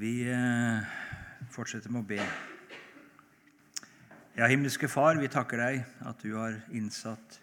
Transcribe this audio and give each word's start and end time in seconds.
Vi 0.00 0.22
eh, 0.32 0.80
fortsetter 1.52 1.92
med 1.92 2.00
å 2.00 2.08
be. 2.08 2.20
Ja, 4.32 4.46
himmelske 4.48 4.88
Far, 4.88 5.18
vi 5.20 5.28
takker 5.28 5.60
deg 5.60 5.82
at 6.08 6.22
du 6.24 6.38
har 6.38 6.54
innsatt 6.72 7.36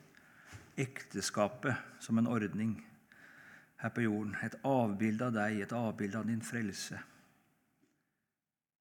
ekteskapet 0.81 2.01
som 2.01 2.17
en 2.17 2.29
ordning 2.33 2.71
her 3.83 3.93
på 3.93 4.07
jorden. 4.07 4.33
Et 4.41 4.57
avbilde 4.65 5.27
av 5.27 5.35
deg, 5.35 5.59
et 5.61 5.75
avbilde 5.77 6.17
av 6.17 6.25
din 6.31 6.41
frelse. 6.41 6.97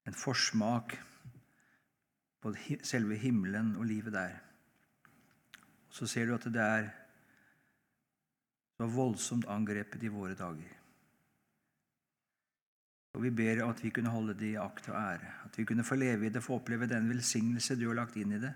En 0.09 0.17
forsmak 0.25 0.97
på 2.41 2.55
selve 2.81 3.19
himmelen 3.21 3.75
og 3.77 3.85
livet 3.91 4.17
der. 4.17 4.39
Så 5.93 6.09
ser 6.09 6.25
du 6.25 6.33
at 6.39 6.49
det 6.49 6.65
er 6.65 6.89
så 8.81 8.89
voldsomt 8.97 9.45
angrepet 9.53 10.01
i 10.01 10.13
våre 10.17 10.33
dager. 10.33 10.73
Og 13.17 13.23
Vi 13.23 13.31
ber 13.33 13.63
at 13.65 13.79
vi 13.81 13.89
kunne 13.89 14.13
holde 14.13 14.35
det 14.37 14.51
i 14.51 14.59
akt 14.61 14.91
og 14.91 14.95
ære, 14.95 15.29
at 15.47 15.55
vi 15.57 15.63
kunne 15.65 15.83
få 15.83 15.95
leve 15.97 16.27
i 16.27 16.29
det, 16.29 16.43
få 16.45 16.59
oppleve 16.59 16.85
den 16.85 17.09
velsignelse 17.09 17.75
du 17.75 17.87
har 17.89 17.97
lagt 17.97 18.15
inn 18.21 18.35
i 18.37 18.41
det. 18.43 18.51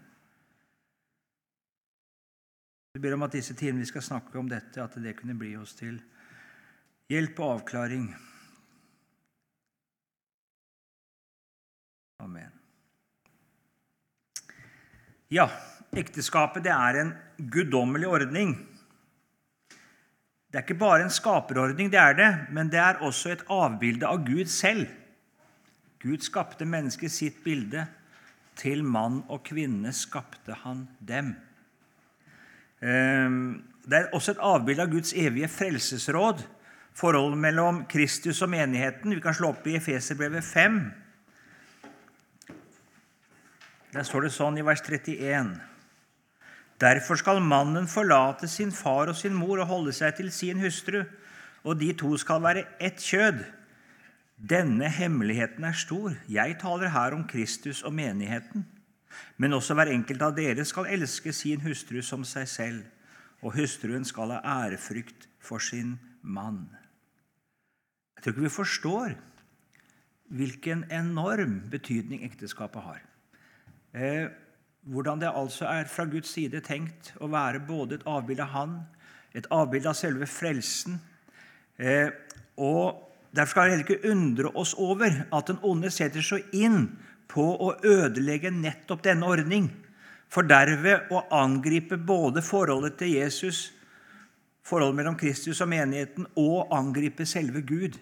Vi 2.94 3.02
ber 3.02 3.16
om 3.16 3.26
at 3.26 3.34
disse 3.34 3.56
timene 3.58 3.82
vi 3.82 3.90
skal 3.90 4.06
snakke 4.06 4.38
om 4.38 4.52
dette, 4.52 4.84
at 4.84 5.00
det 5.02 5.16
kunne 5.18 5.34
bli 5.40 5.56
oss 5.58 5.74
til 5.80 5.98
hjelp 7.10 7.42
og 7.42 7.56
avklaring. 7.56 8.06
Amen. 12.22 12.54
Ja, 15.34 15.48
ekteskapet 15.90 16.68
det 16.68 16.76
er 16.76 17.02
en 17.02 17.16
guddommelig 17.50 18.14
ordning. 18.14 18.54
Det 20.52 20.60
er 20.60 20.66
ikke 20.66 20.82
bare 20.82 21.06
en 21.06 21.14
skaperordning, 21.14 21.92
det 21.92 22.00
er 22.00 22.14
det, 22.14 22.32
men 22.52 22.68
det 22.72 22.80
er 22.80 23.00
også 23.00 23.32
et 23.32 23.44
avbilde 23.48 24.08
av 24.08 24.26
Gud 24.28 24.50
selv. 24.52 24.90
Gud 26.04 26.26
skapte 26.26 26.68
mennesket 26.68 27.12
sitt 27.12 27.40
bilde. 27.44 27.86
Til 28.60 28.84
mann 28.84 29.22
og 29.32 29.46
kvinne 29.48 29.94
skapte 29.96 30.58
han 30.66 30.84
dem. 31.00 31.32
Ehm, 32.84 33.64
det 33.88 33.98
er 33.98 34.10
også 34.14 34.36
et 34.36 34.44
avbilde 34.44 34.84
av 34.84 34.92
Guds 34.92 35.14
evige 35.16 35.48
frelsesråd, 35.48 36.44
forholdet 36.94 37.40
mellom 37.40 37.86
Kristus 37.90 38.42
og 38.44 38.52
menigheten. 38.52 39.16
Vi 39.16 39.24
kan 39.24 39.34
slå 39.34 39.54
opp 39.56 39.68
i 39.72 39.78
Efeserbrevet 39.80 40.44
5. 40.44 40.82
Der 43.94 44.04
står 44.04 44.28
det 44.28 44.36
sånn 44.36 44.60
i 44.60 44.68
vers 44.68 44.84
31. 44.84 45.71
Derfor 46.82 47.20
skal 47.20 47.42
mannen 47.46 47.88
forlate 47.88 48.48
sin 48.50 48.72
far 48.74 49.12
og 49.12 49.16
sin 49.16 49.36
mor 49.38 49.62
og 49.62 49.70
holde 49.70 49.94
seg 49.94 50.16
til 50.18 50.32
sin 50.34 50.60
hustru, 50.64 51.04
og 51.64 51.78
de 51.78 51.92
to 51.94 52.16
skal 52.18 52.42
være 52.42 52.66
ett 52.82 52.98
kjød. 52.98 53.44
Denne 54.50 54.90
hemmeligheten 54.90 55.64
er 55.64 55.78
stor. 55.78 56.16
Jeg 56.30 56.58
taler 56.62 56.90
her 56.90 57.14
om 57.14 57.28
Kristus 57.30 57.84
og 57.86 57.94
menigheten. 57.94 58.66
Men 59.38 59.54
også 59.54 59.78
hver 59.78 59.92
enkelt 59.94 60.22
av 60.26 60.34
dere 60.34 60.66
skal 60.66 60.90
elske 60.90 61.34
sin 61.34 61.62
hustru 61.62 62.02
som 62.02 62.26
seg 62.26 62.50
selv, 62.50 62.82
og 63.42 63.54
hustruen 63.60 64.06
skal 64.06 64.34
ha 64.34 64.42
ærefrykt 64.66 65.28
for 65.42 65.62
sin 65.62 66.00
mann. 66.22 66.66
Jeg 68.16 68.24
tror 68.24 68.34
ikke 68.34 68.48
vi 68.48 68.56
forstår 68.56 69.14
hvilken 70.32 70.86
enorm 70.94 71.60
betydning 71.70 72.24
ekteskapet 72.26 72.82
har. 72.82 73.02
Eh, 73.94 74.30
hvordan 74.90 75.22
det 75.22 75.30
altså 75.30 75.68
er 75.70 75.90
fra 75.90 76.08
Guds 76.10 76.32
side 76.34 76.64
tenkt 76.66 77.14
å 77.22 77.30
være 77.32 77.62
både 77.68 78.00
et 78.00 78.08
avbilde 78.10 78.48
av 78.48 78.56
Han, 78.56 78.76
et 79.38 79.48
avbilde 79.54 79.92
av 79.92 79.98
selve 79.98 80.28
frelsen. 80.28 80.98
Eh, 81.78 82.10
og 82.58 83.12
Derfor 83.32 83.52
skal 83.52 83.64
vi 83.64 83.72
heller 83.72 83.86
ikke 83.88 84.12
undre 84.12 84.50
oss 84.60 84.74
over 84.76 85.14
at 85.32 85.48
den 85.48 85.60
onde 85.64 85.92
setter 85.94 86.24
seg 86.26 86.52
inn 86.52 86.90
på 87.32 87.46
å 87.64 87.70
ødelegge 87.88 88.52
nettopp 88.52 89.06
denne 89.06 89.28
ordning, 89.28 89.70
for 90.28 90.44
derved 90.48 91.12
å 91.16 91.24
angripe 91.36 91.96
både 91.96 92.44
forholdet 92.44 92.98
til 93.00 93.14
Jesus, 93.16 93.70
forholdet 94.68 95.00
mellom 95.00 95.16
Kristus 95.20 95.64
og 95.64 95.72
menigheten, 95.72 96.28
og 96.36 96.74
angripe 96.76 97.26
selve 97.28 97.64
Gud. 97.64 97.96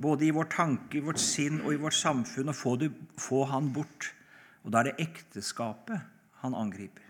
Både 0.00 0.28
i 0.28 0.32
vår 0.34 0.48
tanke, 0.52 0.98
i 0.98 1.04
vårt 1.04 1.20
sinn 1.22 1.60
og 1.64 1.72
i 1.74 1.80
vårt 1.80 1.96
samfunn, 1.96 2.50
og 2.50 2.56
få, 2.56 2.76
det, 2.80 2.92
få 3.18 3.44
han 3.50 3.72
bort. 3.74 4.12
Og 4.64 4.72
da 4.72 4.82
er 4.82 4.90
det 4.90 5.08
ekteskapet 5.08 6.00
han 6.42 6.56
angriper. 6.56 7.04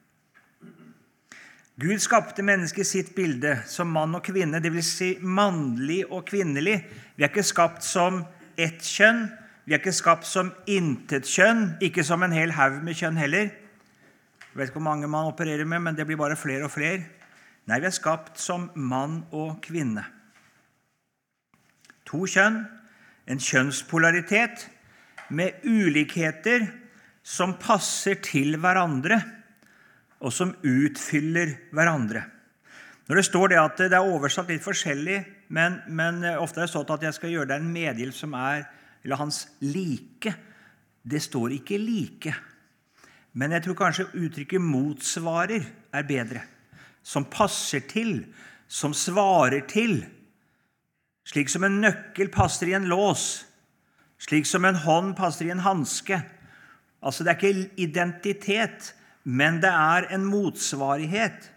Gud 1.78 2.00
skapte 2.03 2.43
mennesket 2.43 2.82
i 2.82 2.88
sitt 2.88 3.10
bilde 3.15 3.53
som 3.71 3.93
mann 3.94 4.16
og 4.19 4.25
kvinne, 4.26 4.59
dvs. 4.59 4.88
Si 4.99 5.10
mannlig 5.22 6.00
og 6.09 6.25
kvinnelig. 6.26 6.81
Vi 7.15 7.22
er 7.22 7.31
ikke 7.31 7.47
skapt 7.47 7.87
som 7.87 8.25
ett 8.59 8.82
kjønn. 8.82 9.28
Vi 9.62 9.76
er 9.76 9.78
ikke 9.78 9.94
skapt 9.94 10.26
som 10.26 10.50
intet 10.66 11.28
kjønn, 11.31 11.76
ikke 11.84 12.03
som 12.03 12.25
en 12.26 12.34
hel 12.34 12.56
haug 12.56 12.81
med 12.82 12.99
kjønn 12.99 13.20
heller. 13.20 13.53
Jeg 14.49 14.56
vet 14.56 14.72
ikke 14.72 14.81
hvor 14.81 14.88
mange 14.88 15.10
man 15.12 15.31
opererer 15.31 15.69
med, 15.70 15.84
men 15.84 15.94
det 15.94 16.09
blir 16.09 16.19
bare 16.19 16.38
flere 16.41 16.66
og 16.66 16.75
flere. 16.75 17.05
Nei, 17.69 17.78
vi 17.78 17.87
er 17.87 17.94
skapt 17.94 18.41
som 18.43 18.70
mann 18.75 19.20
og 19.31 19.60
kvinne. 19.62 20.03
To 22.09 22.25
kjønn, 22.25 22.63
en 23.29 23.41
kjønnspolaritet 23.43 24.65
med 25.29 25.61
ulikheter 25.69 26.65
som 27.23 27.59
passer 27.61 28.17
til 28.25 28.57
hverandre, 28.61 29.21
og 30.25 30.33
som 30.35 30.55
utfyller 30.67 31.53
hverandre. 31.77 32.25
Når 33.09 33.21
det 33.21 33.27
står 33.29 33.53
det 33.53 33.59
at 33.61 33.83
det 33.85 33.97
er 33.97 34.09
oversatt 34.09 34.49
litt 34.51 34.65
forskjellig, 34.65 35.21
men, 35.55 35.79
men 35.89 36.25
ofte 36.37 36.61
er 36.61 36.67
det 36.67 36.73
stått 36.73 36.91
at 36.97 37.07
jeg 37.07 37.17
skal 37.17 37.33
gjøre 37.33 37.51
deg 37.53 37.63
en 37.63 37.73
medhjelp 37.73 38.17
som 38.17 38.35
er 38.37 38.67
eller 39.05 39.21
hans 39.21 39.47
like. 39.65 40.35
Det 41.03 41.23
står 41.23 41.55
ikke 41.61 41.79
'like'. 41.79 42.35
Men 43.33 43.53
jeg 43.53 43.63
tror 43.63 43.75
kanskje 43.75 44.11
uttrykket 44.13 44.61
'motsvarer' 44.61 45.67
er 45.93 46.03
bedre. 46.03 46.43
Som 47.03 47.25
passer 47.25 47.81
til, 47.81 48.27
som 48.69 48.93
svarer 48.93 49.61
til 49.69 50.05
slik 51.28 51.50
som 51.53 51.66
en 51.66 51.81
nøkkel 51.83 52.31
passer 52.33 52.71
i 52.71 52.77
en 52.78 52.89
lås, 52.89 53.44
slik 54.22 54.49
som 54.49 54.65
en 54.65 54.78
hånd 54.81 55.15
passer 55.19 55.49
i 55.49 55.53
en 55.53 55.62
hanske. 55.65 56.21
Altså, 57.05 57.25
det 57.25 57.34
er 57.34 57.39
ikke 57.39 57.83
identitet, 57.84 58.94
men 59.25 59.61
det 59.62 59.71
er 59.71 60.09
en 60.15 60.25
motsvarighet. 60.27 61.53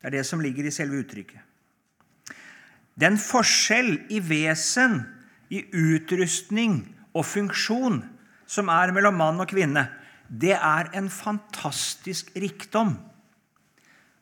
Det 0.00 0.10
er 0.10 0.16
det 0.18 0.26
som 0.26 0.42
ligger 0.42 0.66
i 0.66 0.74
selve 0.74 1.04
uttrykket. 1.04 1.40
Den 3.00 3.16
forskjell 3.20 3.94
i 4.12 4.18
vesen, 4.20 5.00
i 5.50 5.64
utrustning 5.74 6.82
og 7.16 7.24
funksjon 7.26 8.02
som 8.50 8.68
er 8.70 8.92
mellom 8.94 9.16
mann 9.18 9.40
og 9.42 9.48
kvinne, 9.50 9.86
det 10.30 10.54
er 10.54 10.90
en 10.94 11.08
fantastisk 11.10 12.30
rikdom. 12.38 12.94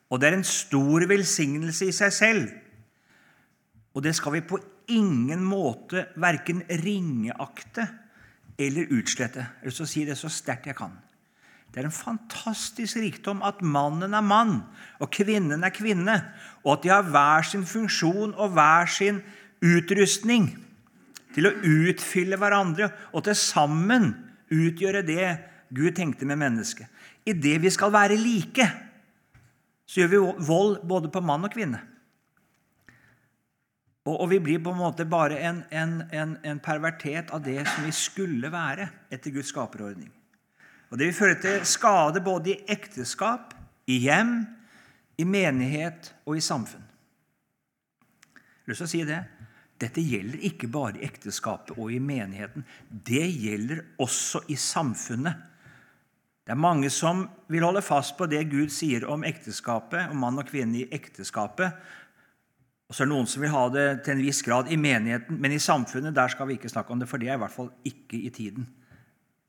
Og 0.09 0.21
det 0.21 0.29
er 0.29 0.39
en 0.39 0.47
stor 0.47 1.05
velsignelse 1.09 1.89
i 1.89 1.93
seg 1.93 2.15
selv. 2.15 2.47
Og 3.99 4.05
det 4.07 4.15
skal 4.15 4.37
vi 4.37 4.45
på 4.47 4.61
ingen 4.95 5.41
måte 5.43 6.05
verken 6.23 6.61
ringeakte 6.71 7.89
eller 8.55 8.93
utslette. 8.95 9.43
Jeg 9.65 9.75
å 9.75 9.87
si 9.91 10.05
det 10.07 10.15
så 10.21 10.31
sterkt 10.31 10.69
jeg 10.71 10.79
kan. 10.79 10.95
Det 11.75 11.83
er 11.83 11.89
en 11.89 11.95
fantastisk 11.95 13.01
rikdom 13.03 13.43
at 13.43 13.59
mannen 13.61 14.15
er 14.15 14.23
mann 14.23 14.55
og 15.03 15.11
kvinnen 15.13 15.67
er 15.67 15.75
kvinne, 15.75 16.15
og 16.63 16.77
at 16.77 16.87
de 16.87 16.95
har 16.95 17.11
hver 17.11 17.45
sin 17.51 17.67
funksjon 17.67 18.37
og 18.39 18.55
hver 18.55 18.87
sin 18.87 19.19
utrustning 19.67 20.49
til 21.35 21.51
å 21.51 21.55
utfylle 21.59 22.39
hverandre 22.39 22.93
og 23.11 23.27
til 23.27 23.37
sammen 23.37 24.13
utgjøre 24.55 25.03
det 25.05 25.29
Gud 25.75 25.99
tenkte 25.99 26.25
med 26.25 26.39
mennesket. 26.41 26.87
I 27.27 27.35
det 27.35 27.59
vi 27.67 27.75
skal 27.75 27.93
være 27.93 28.17
like, 28.17 28.71
så 29.91 30.05
gjør 30.05 30.15
vi 30.15 30.25
vold 30.47 30.83
både 30.87 31.11
på 31.11 31.21
mann 31.21 31.51
og 31.51 31.53
kvinne. 31.53 31.83
Og, 34.09 34.15
og, 34.23 34.29
vi 34.31 34.39
blir 34.41 34.61
på 34.65 34.73
en 34.73 34.81
måte 34.81 35.05
bare 35.09 35.37
en, 35.45 35.63
en, 35.69 35.99
en, 36.17 36.37
en, 36.47 36.61
pervertet 36.65 37.33
av 37.35 37.43
det 37.45 37.61
som 37.69 37.85
vi 37.85 37.93
skulle 37.93 38.49
være 38.53 38.89
etter 39.13 39.35
Guds 39.35 39.51
skaperordning. 39.53 40.09
Og 40.89 40.97
Det 40.97 41.11
vil 41.11 41.19
føre 41.19 41.41
til 41.43 41.67
skade 41.69 42.23
både 42.25 42.55
i 42.55 42.61
ekteskap, 42.73 43.53
i 43.89 43.99
hjem, 44.07 44.39
i 45.21 45.27
menighet 45.29 46.15
og 46.25 46.39
i 46.39 46.45
samfunn. 46.45 46.87
Jeg 48.33 48.41
har 48.65 48.73
lyst 48.73 48.81
til 48.85 48.89
å 48.89 48.95
si 48.95 49.03
det. 49.09 49.21
Dette 49.79 50.03
gjelder 50.03 50.41
ikke 50.49 50.71
bare 50.73 50.99
i 50.99 51.05
ekteskapet 51.07 51.77
og 51.77 51.93
i 51.93 52.01
menigheten. 52.03 52.65
Det 52.89 53.27
gjelder 53.29 53.85
også 54.01 54.43
i 54.49 54.57
samfunnet. 54.59 55.45
Det 56.49 56.55
er 56.55 56.65
mange 56.65 56.89
som 56.89 57.27
vil 57.53 57.67
holde 57.67 57.85
fast 57.85 58.17
på 58.17 58.27
det 58.31 58.47
Gud 58.49 58.73
sier 58.73 59.05
om 59.13 59.27
ekteskapet, 59.29 60.09
om 60.09 60.23
mann 60.25 60.41
og 60.41 60.49
kvinne 60.49 60.81
i 60.81 60.89
ekteskapet, 60.97 61.77
og 62.89 62.97
så 62.97 63.05
er 63.05 63.09
det 63.09 63.13
noen 63.13 63.29
som 63.29 63.43
vil 63.45 63.53
ha 63.53 63.63
det 63.69 63.87
til 64.05 64.15
en 64.15 64.25
viss 64.25 64.41
grad 64.45 64.71
i 64.73 64.79
menigheten, 64.81 65.37
men 65.37 65.53
i 65.53 65.61
samfunnet 65.61 66.17
der 66.17 66.33
skal 66.33 66.49
vi 66.49 66.57
ikke 66.57 66.71
snakke 66.73 66.95
om 66.95 67.03
det, 67.03 67.09
for 67.11 67.21
det 67.21 67.29
er 67.29 67.37
i 67.37 67.43
hvert 67.43 67.53
fall 67.53 67.69
ikke 67.89 68.17
i 68.17 68.31
tiden. 68.33 68.65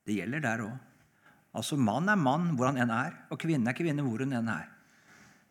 Det 0.03 0.17
gjelder 0.17 0.43
der 0.43 0.65
òg. 0.65 0.75
Altså, 1.55 1.79
mann 1.79 2.11
er 2.11 2.19
mann 2.19 2.51
hvor 2.57 2.67
han 2.69 2.81
enn 2.83 2.91
er, 2.93 3.15
og 3.31 3.39
kvinne 3.41 3.71
er 3.71 3.77
kvinne 3.77 4.03
hvor 4.05 4.21
hun 4.21 4.35
enn 4.35 4.51
er. 4.51 4.67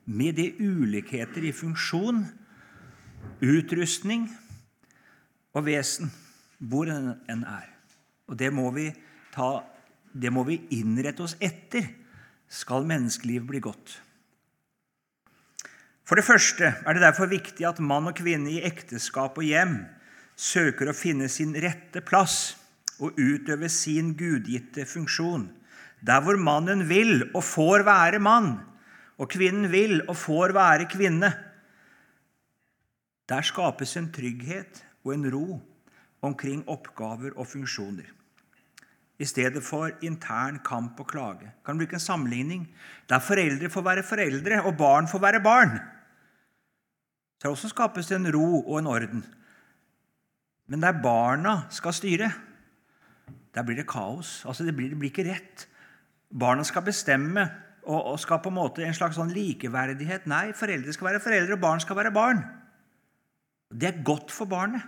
Med 0.05 0.37
de 0.37 0.51
ulikheter 0.61 1.49
i 1.49 1.55
funksjon, 1.57 2.23
utrustning, 3.43 4.29
og 5.57 5.65
vesen, 5.67 6.13
hvor 6.59 6.91
en 6.93 7.15
enn 7.31 7.45
er. 7.49 7.73
Og 8.29 8.37
det 8.39 8.53
må 8.55 8.69
vi 8.77 8.91
ta 9.33 9.65
det 10.13 10.31
må 10.33 10.45
vi 10.49 10.61
innrette 10.77 11.25
oss 11.25 11.37
etter 11.41 11.85
skal 12.49 12.87
menneskelivet 12.89 13.49
bli 13.49 13.61
godt. 13.65 13.99
For 16.09 16.17
det 16.17 16.25
første 16.25 16.71
er 16.73 16.97
det 16.97 17.05
derfor 17.05 17.29
viktig 17.29 17.67
at 17.69 17.83
mann 17.85 18.09
og 18.09 18.17
kvinne 18.17 18.49
i 18.55 18.63
ekteskap 18.65 19.37
og 19.37 19.45
hjem 19.45 19.83
søker 20.41 20.89
å 20.89 20.97
finne 20.97 21.29
sin 21.29 21.53
rette 21.61 22.01
plass 22.01 22.57
og 22.97 23.19
utøve 23.21 23.69
sin 23.69 24.15
gudgitte 24.17 24.87
funksjon. 24.89 25.51
Der 26.01 26.23
hvor 26.25 26.39
mannen 26.41 26.87
vil 26.89 27.27
og 27.35 27.43
får 27.45 27.85
være 27.85 28.23
mann, 28.25 28.55
og 29.21 29.29
kvinnen 29.35 29.69
vil 29.69 30.01
og 30.07 30.17
får 30.17 30.55
være 30.57 30.87
kvinne. 30.89 31.29
Der 33.29 33.45
skapes 33.45 33.93
en 34.01 34.09
trygghet 34.15 34.81
og 35.05 35.13
en 35.13 35.29
ro 35.35 35.59
omkring 36.25 36.63
oppgaver 36.71 37.37
og 37.37 37.51
funksjoner. 37.51 38.09
I 39.19 39.27
stedet 39.27 39.61
for 39.67 39.93
intern 40.07 40.63
kamp 40.65 41.01
og 41.03 41.11
klage. 41.11 41.53
Kan 41.67 41.77
bruke 41.77 41.99
en 41.99 42.03
sammenligning 42.03 42.65
der 43.11 43.21
foreldre 43.21 43.69
får 43.69 43.87
være 43.91 44.07
foreldre 44.07 44.63
og 44.63 44.77
barn 44.79 45.11
får 45.11 45.25
være 45.27 45.45
barn. 45.45 45.79
Så 47.39 47.53
også 47.53 47.71
skapes 47.71 48.11
en 48.13 48.27
ro 48.35 48.61
og 48.61 48.79
en 48.81 48.91
orden. 48.91 49.25
Men 50.69 50.83
der 50.83 51.01
barna 51.03 51.63
skal 51.71 51.95
styre, 51.97 52.33
der 53.55 53.65
blir 53.65 53.79
det 53.79 53.89
kaos. 53.89 54.45
Altså 54.47 54.65
Det 54.65 54.75
blir, 54.77 54.91
det 54.91 54.99
blir 54.99 55.11
ikke 55.11 55.31
rett. 55.31 55.69
Barna 56.29 56.65
skal 56.65 56.83
bestemme 56.83 57.47
og, 57.89 58.05
og, 58.05 58.19
skal 58.21 58.43
på 58.45 58.51
en 58.53 58.59
måte 58.59 58.85
en 58.85 58.95
slags 58.95 59.17
sånn 59.17 59.33
likeverdighet. 59.33 60.27
Nei, 60.29 60.53
foreldre 60.53 60.93
skal 60.93 61.13
være 61.13 61.23
foreldre, 61.25 61.57
og 61.57 61.63
barn 61.63 61.81
skal 61.81 61.97
være 61.97 62.13
barn. 62.13 62.43
Det 63.73 63.89
er 63.89 64.05
godt 64.05 64.33
for 64.35 64.51
barnet. 64.51 64.85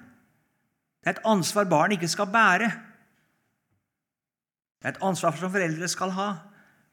Det 1.00 1.08
er 1.08 1.16
et 1.16 1.26
ansvar 1.28 1.68
barn 1.70 1.94
ikke 1.96 2.10
skal 2.12 2.28
bære. 2.28 2.68
Det 4.80 4.88
er 4.88 4.94
et 4.94 5.02
ansvar 5.04 5.36
som 5.40 5.52
foreldre 5.52 5.88
skal 5.88 6.12
ha. 6.16 6.28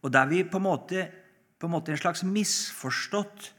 Og 0.03 0.13
der 0.13 0.29
vi 0.31 0.45
på 0.47 0.61
en 0.61 0.67
måte, 0.67 1.07
på 1.59 1.67
en, 1.67 1.75
måte 1.75 1.91
en 1.91 1.99
slags 1.99 2.23
misforstått 2.23 3.51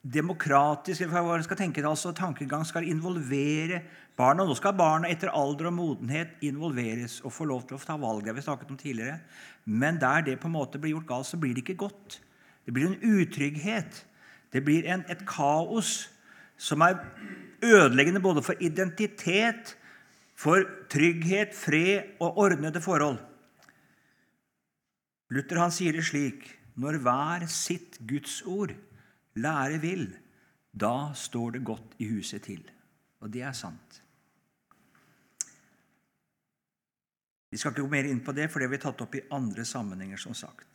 demokratisk 0.00 1.02
eller 1.04 1.24
hva 1.26 1.36
skal 1.44 1.58
tenke, 1.60 1.82
altså 1.84 2.14
tankegang 2.16 2.64
skal 2.64 2.86
involvere 2.88 3.82
barna. 4.16 4.46
Nå 4.48 4.56
skal 4.56 4.76
barna 4.76 5.10
etter 5.10 5.32
alder 5.32 5.68
og 5.68 5.76
modenhet 5.76 6.40
involveres 6.46 7.18
og 7.24 7.34
få 7.36 7.48
lov 7.48 7.66
til 7.68 7.76
å 7.76 7.82
ta 7.84 7.98
valg. 8.00 8.24
Det 8.24 8.32
har 8.32 8.38
vi 8.38 8.46
snakket 8.46 8.72
om 8.72 8.80
tidligere. 8.80 9.18
Men 9.64 10.00
der 10.00 10.24
det 10.24 10.38
på 10.40 10.48
en 10.48 10.56
måte 10.56 10.80
blir 10.80 10.96
gjort 10.96 11.08
galt, 11.10 11.28
så 11.28 11.40
blir 11.40 11.54
det 11.54 11.66
ikke 11.66 11.82
godt. 11.84 12.20
Det 12.64 12.72
blir 12.72 12.88
en 12.88 13.18
utrygghet. 13.20 14.04
Det 14.50 14.64
blir 14.64 14.88
en, 14.88 15.04
et 15.08 15.26
kaos 15.28 16.08
som 16.60 16.80
er 16.84 16.96
ødeleggende 17.64 18.24
både 18.24 18.42
for 18.44 18.56
identitet, 18.60 19.76
for 20.36 20.64
trygghet, 20.88 21.52
fred 21.52 22.16
og 22.24 22.38
ordnede 22.40 22.80
forhold. 22.80 23.20
Luther 25.30 25.60
han 25.60 25.72
sier 25.72 25.94
det 25.94 26.06
slik 26.08 26.48
når 26.80 27.02
hver 27.04 27.44
sitt 27.52 28.00
Guds 28.08 28.40
ord 28.48 28.72
lære 29.42 29.80
vil, 29.82 30.06
da 30.70 31.10
står 31.16 31.56
det 31.56 31.64
godt 31.66 31.96
i 31.98 32.08
huset 32.12 32.44
til. 32.46 32.62
Og 33.20 33.32
det 33.32 33.42
er 33.42 33.56
sant. 33.56 34.00
Vi 37.50 37.58
skal 37.58 37.72
ikke 37.72 37.82
gå 37.82 37.90
mer 37.90 38.06
inn 38.06 38.22
på 38.22 38.32
det, 38.32 38.46
for 38.50 38.62
det 38.62 38.68
har 38.68 38.76
vi 38.76 38.82
tatt 38.84 39.02
opp 39.02 39.16
i 39.18 39.26
andre 39.34 39.64
sammenhenger. 39.66 40.16
som 40.16 40.34
sagt. 40.34 40.66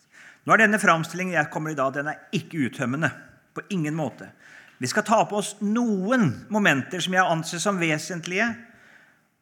Nå 0.45 0.53
er 0.53 0.57
Denne 0.57 0.79
framstillingen 0.79 1.33
jeg 1.33 1.50
kommer 1.50 1.71
i 1.71 1.75
dag, 1.75 1.94
den 1.94 2.07
er 2.07 2.27
ikke 2.31 2.67
uttømmende. 2.67 3.09
På 3.56 3.62
ingen 3.69 3.95
måte. 3.95 4.29
Vi 4.77 4.88
skal 4.88 5.03
ta 5.03 5.23
på 5.25 5.38
oss 5.39 5.56
noen 5.61 6.45
momenter 6.51 7.00
som 7.00 7.13
jeg 7.13 7.23
anser 7.31 7.61
som 7.63 7.79
vesentlige, 7.79 8.50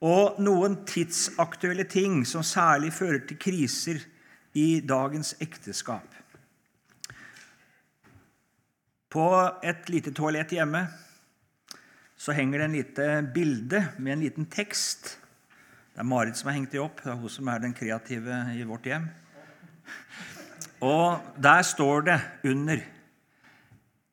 og 0.05 0.37
noen 0.43 0.83
tidsaktuelle 0.85 1.87
ting 1.89 2.25
som 2.27 2.43
særlig 2.43 2.91
fører 2.93 3.23
til 3.25 3.39
kriser 3.39 4.03
i 4.53 4.81
dagens 4.85 5.33
ekteskap. 5.41 6.05
På 9.13 9.29
et 9.61 9.89
lite 9.93 10.13
toalett 10.15 10.55
hjemme 10.55 10.87
så 12.17 12.33
henger 12.33 12.61
det 12.61 12.65
en 12.65 12.77
lite 12.77 13.07
bilde 13.35 13.81
med 13.99 14.15
en 14.15 14.23
liten 14.23 14.47
tekst. 14.49 15.17
Det 15.93 16.01
er 16.01 16.07
Marit 16.07 16.39
som 16.39 16.49
har 16.49 16.57
hengt 16.57 16.71
det 16.73 16.81
opp. 16.81 17.03
Det 17.03 17.11
er 17.11 17.19
hun 17.19 17.29
som 17.29 17.49
er 17.51 17.61
den 17.61 17.75
kreative 17.77 18.39
i 18.57 18.65
vårt 18.65 18.87
hjem. 18.89 19.05
Og 20.81 21.21
der 21.37 21.61
står 21.61 22.07
det 22.09 22.19
under 22.49 22.81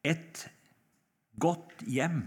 Et 0.05 0.47
godt 1.39 1.83
hjem 1.85 2.23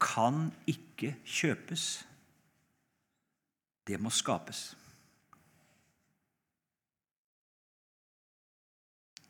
kan 0.00 0.50
ikke 0.68 1.14
kjøpes. 1.24 2.04
Det 3.88 3.96
må 4.00 4.12
skapes. 4.12 4.76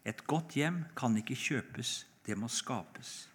Et 0.04 0.26
godt 0.26 0.56
hjem 0.58 0.84
kan 0.96 1.14
ikke 1.20 1.38
kjøpes, 1.38 2.09
det 2.30 2.38
må 2.38 2.48
skapes. 2.50 3.26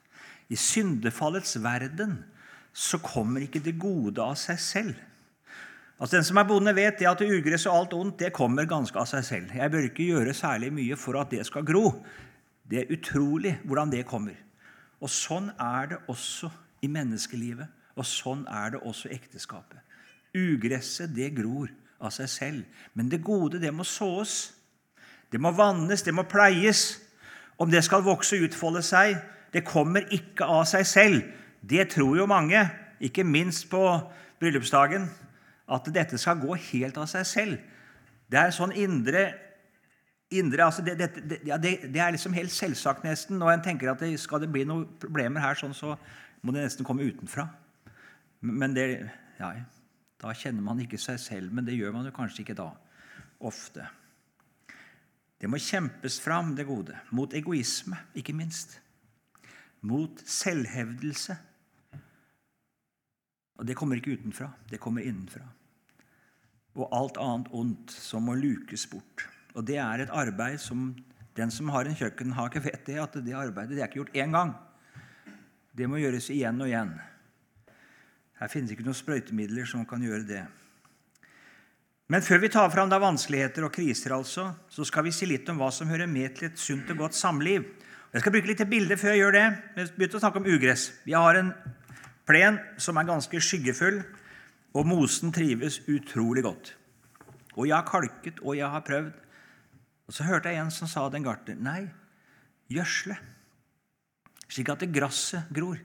I 0.50 0.58
syndefallets 0.60 1.58
verden 1.64 2.22
så 2.76 3.00
kommer 3.04 3.44
ikke 3.46 3.64
det 3.64 3.78
gode 3.80 4.22
av 4.24 4.36
seg 4.40 4.60
selv. 4.62 4.96
Altså 5.96 6.18
Den 6.18 6.28
som 6.28 6.38
er 6.38 6.48
bonde, 6.48 6.74
vet 6.76 7.00
det 7.00 7.08
at 7.08 7.24
ugress 7.24 7.66
og 7.70 7.78
alt 7.78 7.94
ondt 7.96 8.20
det 8.20 8.34
kommer 8.36 8.68
ganske 8.68 9.00
av 9.00 9.08
seg 9.08 9.24
selv. 9.24 9.54
Jeg 9.56 9.72
bør 9.72 9.88
ikke 9.88 10.10
gjøre 10.10 10.36
særlig 10.36 10.74
mye 10.76 10.98
for 11.00 11.16
at 11.22 11.32
det 11.32 11.46
skal 11.48 11.64
gro. 11.68 11.86
Det 12.68 12.82
er 12.82 12.92
utrolig 12.92 13.56
hvordan 13.64 13.94
det 13.94 14.04
kommer. 14.10 14.36
Og 15.00 15.12
Sånn 15.12 15.52
er 15.62 15.92
det 15.92 16.02
også 16.12 16.50
i 16.84 16.90
menneskelivet, 16.92 17.68
og 17.96 18.08
sånn 18.08 18.44
er 18.52 18.76
det 18.76 18.84
også 18.84 19.10
i 19.10 19.16
ekteskapet. 19.16 19.80
Ugresset 20.36 21.14
det 21.16 21.30
gror 21.38 21.72
av 22.02 22.12
seg 22.12 22.30
selv, 22.30 22.82
men 22.94 23.08
det 23.12 23.24
gode 23.24 23.62
det 23.62 23.72
må 23.72 23.86
sås. 23.88 24.52
Det 25.32 25.40
må 25.42 25.54
vannes, 25.56 26.04
det 26.04 26.14
må 26.14 26.26
pleies. 26.28 27.05
Om 27.58 27.72
det 27.72 27.84
skal 27.88 28.04
vokse 28.04 28.38
og 28.38 28.50
utfolde 28.50 28.82
seg, 28.84 29.16
det 29.54 29.64
kommer 29.68 30.08
ikke 30.12 30.48
av 30.48 30.66
seg 30.68 30.88
selv. 30.88 31.22
Det 31.64 31.88
tror 31.94 32.18
jo 32.20 32.28
mange, 32.28 32.60
ikke 33.00 33.24
minst 33.24 33.70
på 33.72 33.82
bryllupsdagen, 34.40 35.08
at 35.72 35.88
dette 35.96 36.20
skal 36.22 36.42
gå 36.42 36.58
helt 36.70 36.98
av 37.02 37.08
seg 37.10 37.26
selv. 37.26 37.58
Det 38.30 38.42
er 38.42 38.54
sånn 38.54 38.74
indre, 38.76 39.28
indre 40.34 40.66
altså 40.68 40.84
det, 40.86 40.98
det, 41.00 41.10
det, 41.24 41.74
det, 41.88 42.02
er 42.02 42.14
liksom 42.14 42.36
helt 42.36 42.54
selvsagt, 42.54 43.06
nesten. 43.08 43.40
Når 43.40 43.56
en 43.56 43.66
tenker 43.66 43.94
at 43.94 44.04
skal 44.20 44.44
det 44.44 44.52
bli 44.52 44.66
noen 44.68 44.88
problemer 45.02 45.44
her, 45.46 45.58
sånn, 45.58 45.74
så 45.78 45.96
må 46.44 46.54
det 46.54 46.66
nesten 46.66 46.86
komme 46.88 47.08
utenfra. 47.08 47.48
Men 48.46 48.76
det, 48.76 48.88
ja, 49.40 49.54
da 50.22 50.34
kjenner 50.38 50.66
man 50.66 50.82
ikke 50.84 51.00
seg 51.02 51.22
selv. 51.22 51.54
Men 51.56 51.66
det 51.68 51.78
gjør 51.78 51.96
man 51.96 52.06
jo 52.10 52.14
kanskje 52.16 52.44
ikke 52.44 52.58
da. 52.60 52.70
Ofte. 53.46 53.88
Det 55.42 55.50
må 55.52 55.60
kjempes 55.60 56.20
fram, 56.24 56.54
det 56.56 56.68
gode. 56.68 56.96
Mot 57.12 57.34
egoisme, 57.36 57.98
ikke 58.16 58.36
minst. 58.36 58.78
Mot 59.86 60.22
selvhevdelse. 60.26 61.36
Og 63.56 63.68
det 63.68 63.76
kommer 63.78 64.00
ikke 64.00 64.16
utenfra, 64.18 64.50
det 64.70 64.80
kommer 64.84 65.06
innenfra. 65.06 65.46
Og 66.76 66.92
alt 66.96 67.20
annet 67.22 67.52
ondt 67.56 67.92
som 67.92 68.26
må 68.28 68.36
lukes 68.36 68.88
bort. 68.92 69.28
Og 69.56 69.64
det 69.68 69.78
er 69.80 70.04
et 70.04 70.12
arbeid 70.12 70.60
som 70.60 70.90
den 71.36 71.52
som 71.52 71.70
har 71.72 71.88
en 71.88 71.96
kjøkkenhake, 71.96 72.64
vet 72.64 72.86
det, 72.88 73.00
at 73.00 73.16
det 73.24 73.36
arbeidet 73.36 73.76
det 73.76 73.84
er 73.84 73.90
ikke 73.90 74.02
gjort 74.04 74.16
én 74.16 74.36
gang. 74.36 74.54
Det 75.76 75.88
må 75.92 76.00
gjøres 76.00 76.30
igjen 76.32 76.62
og 76.64 76.70
igjen. 76.72 76.94
Her 78.40 78.52
finnes 78.52 78.72
ikke 78.72 78.86
noen 78.88 78.96
sprøytemidler 78.96 79.68
som 79.68 79.84
kan 79.88 80.04
gjøre 80.04 80.28
det. 80.28 80.44
Men 82.12 82.22
før 82.22 82.44
vi 82.44 82.52
tar 82.54 82.70
fram 82.70 82.90
da 82.92 83.00
vanskeligheter 83.02 83.66
og 83.66 83.74
kriser, 83.74 84.14
altså, 84.14 84.52
så 84.70 84.86
skal 84.86 85.08
vi 85.08 85.14
si 85.16 85.26
litt 85.26 85.48
om 85.50 85.58
hva 85.58 85.72
som 85.74 85.90
hører 85.90 86.10
med 86.10 86.36
til 86.38 86.52
et 86.52 86.62
sunt 86.62 86.92
og 86.94 87.00
godt 87.02 87.18
samliv. 87.18 87.66
Jeg 88.14 88.22
skal 88.22 88.36
bruke 88.36 88.52
litt 88.52 88.62
bilde 88.70 88.98
før 89.00 89.16
jeg 89.16 89.24
gjør 89.24 89.36
det. 89.36 89.46
Vi 89.74 89.86
begynte 89.96 90.20
å 90.20 90.22
snakke 90.22 90.42
om 90.42 90.46
ugress. 90.48 90.86
Vi 91.08 91.16
har 91.18 91.40
en 91.40 91.50
plen 92.30 92.60
som 92.78 93.02
er 93.02 93.10
ganske 93.10 93.42
skyggefull, 93.42 94.04
og 94.76 94.88
mosen 94.88 95.34
trives 95.34 95.80
utrolig 95.90 96.46
godt. 96.46 96.76
Og 97.56 97.66
jeg 97.70 97.76
har 97.76 97.90
kalket, 97.90 98.42
og 98.44 98.58
jeg 98.60 98.70
har 98.70 98.86
prøvd. 98.86 99.12
Og 100.06 100.14
Så 100.14 100.28
hørte 100.28 100.54
jeg 100.54 100.62
en 100.62 100.72
som 100.72 100.88
sa 100.88 101.08
den 101.10 101.26
gartner 101.26 101.58
nei, 101.58 101.88
gjødsle, 102.70 103.18
slik 104.46 104.70
at 104.70 104.84
det 104.84 104.94
gresset 104.94 105.50
gror. 105.50 105.80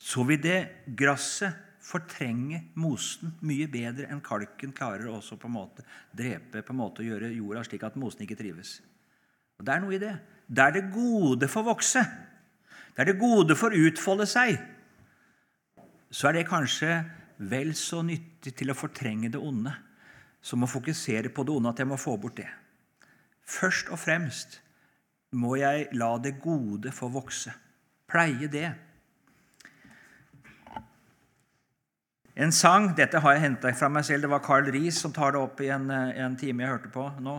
Så 0.00 0.24
vil 0.28 0.40
det 0.42 0.60
gresset 0.96 1.69
fortrenge 1.90 2.62
mosen 2.78 3.34
mye 3.46 3.66
bedre 3.70 4.06
enn 4.10 4.22
kalken 4.22 4.72
klarer 4.76 5.10
også 5.10 5.38
på 5.40 5.48
en 5.50 5.56
måte 5.56 5.84
drepe 6.16 6.62
på 6.62 6.74
en 6.74 6.80
måte 6.80 7.06
gjøre 7.06 7.32
jorda 7.34 7.64
slik 7.66 7.86
at 7.86 7.98
mosen 7.98 8.24
ikke 8.26 8.38
trives. 8.38 8.78
Og 9.58 9.66
Det 9.66 9.74
er 9.74 9.82
noe 9.82 9.96
i 9.96 10.02
det. 10.02 10.14
Der 10.48 10.72
det 10.74 10.88
gode 10.94 11.48
får 11.48 11.66
vokse, 11.66 12.02
der 12.96 13.04
det 13.04 13.18
gode 13.18 13.56
får 13.56 13.76
utfolde 13.76 14.26
seg, 14.26 14.56
så 16.10 16.28
er 16.28 16.40
det 16.40 16.48
kanskje 16.48 16.94
vel 17.38 17.74
så 17.78 18.02
nyttig 18.02 18.54
til 18.58 18.72
å 18.72 18.76
fortrenge 18.76 19.30
det 19.30 19.40
onde 19.40 19.72
som 20.42 20.64
å 20.64 20.70
fokusere 20.70 21.30
på 21.32 21.44
det 21.44 21.54
onde, 21.54 21.70
at 21.70 21.80
jeg 21.82 21.88
må 21.88 21.98
få 22.00 22.16
bort 22.20 22.38
det. 22.40 22.48
Først 23.46 23.90
og 23.92 24.00
fremst 24.00 24.60
må 25.36 25.56
jeg 25.60 25.88
la 25.94 26.14
det 26.18 26.38
gode 26.42 26.92
få 26.94 27.10
vokse. 27.12 27.52
Pleie 28.10 28.48
det. 28.50 28.70
En 32.40 32.52
sang 32.56 32.94
Dette 32.96 33.20
har 33.20 33.34
jeg 33.36 33.42
henta 33.42 33.70
fra 33.76 33.90
meg 33.92 34.04
selv. 34.06 34.24
Det 34.24 34.30
var 34.32 34.40
Carl 34.40 34.68
Riis 34.72 34.96
som 35.02 35.12
tar 35.12 35.34
det 35.34 35.40
opp 35.42 35.58
i 35.60 35.66
en, 35.74 35.90
en 35.92 36.36
time 36.40 36.64
jeg 36.64 36.72
hørte 36.72 36.92
på 36.92 37.02
nå. 37.20 37.34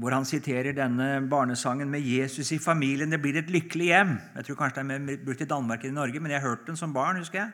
Hvor 0.00 0.12
han 0.12 0.26
siterer 0.28 0.76
denne 0.76 1.22
barnesangen 1.28 1.88
med 1.88 2.04
'Jesus 2.04 2.52
i 2.52 2.58
familien'. 2.58 3.10
Det 3.10 3.20
blir 3.22 3.38
et 3.38 3.48
lykkelig 3.48 3.86
hjem. 3.86 4.12
Jeg 4.36 4.44
tror 4.44 4.56
kanskje 4.56 4.82
det 4.82 4.94
er 4.94 5.06
mer 5.06 5.24
brukt 5.24 5.40
i 5.40 5.48
Danmark 5.48 5.84
enn 5.84 5.96
i 5.96 6.00
Norge, 6.00 6.20
men 6.20 6.32
jeg 6.32 6.44
hørte 6.44 6.66
den 6.66 6.76
som 6.76 6.92
barn. 6.92 7.16
husker 7.16 7.38
jeg. 7.38 7.50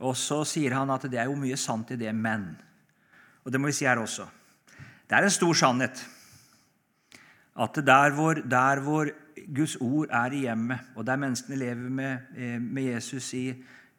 Og 0.00 0.16
så 0.16 0.44
sier 0.44 0.74
han 0.74 0.90
at 0.90 1.10
det 1.10 1.18
er 1.18 1.24
jo 1.24 1.34
mye 1.34 1.56
sant 1.56 1.90
i 1.90 1.96
det, 1.96 2.14
men 2.14 2.56
Og 3.44 3.52
det 3.52 3.60
må 3.60 3.66
vi 3.66 3.72
si 3.72 3.84
her 3.84 3.98
også. 3.98 4.26
Det 5.08 5.16
er 5.16 5.22
en 5.22 5.30
stor 5.30 5.52
sannhet 5.54 6.06
at 7.58 7.74
der 7.74 8.10
hvor, 8.10 8.34
der 8.34 8.80
hvor 8.80 9.08
Guds 9.54 9.76
ord 9.76 10.06
er 10.10 10.32
i 10.32 10.38
hjemmet, 10.38 10.78
og 10.96 11.06
der 11.06 11.16
menneskene 11.16 11.56
lever 11.56 11.90
med, 11.90 12.18
eh, 12.36 12.60
med 12.62 12.82
Jesus 12.82 13.34
i, 13.34 13.54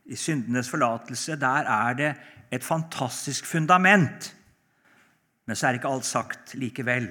i 0.07 0.15
syndenes 0.15 0.69
forlatelse, 0.69 1.35
der 1.39 1.67
er 1.67 1.93
det 1.93 2.11
et 2.51 2.63
fantastisk 2.63 3.45
fundament. 3.45 4.33
Men 5.47 5.55
så 5.55 5.67
er 5.67 5.79
ikke 5.79 5.91
alt 5.91 6.05
sagt 6.05 6.55
likevel. 6.55 7.07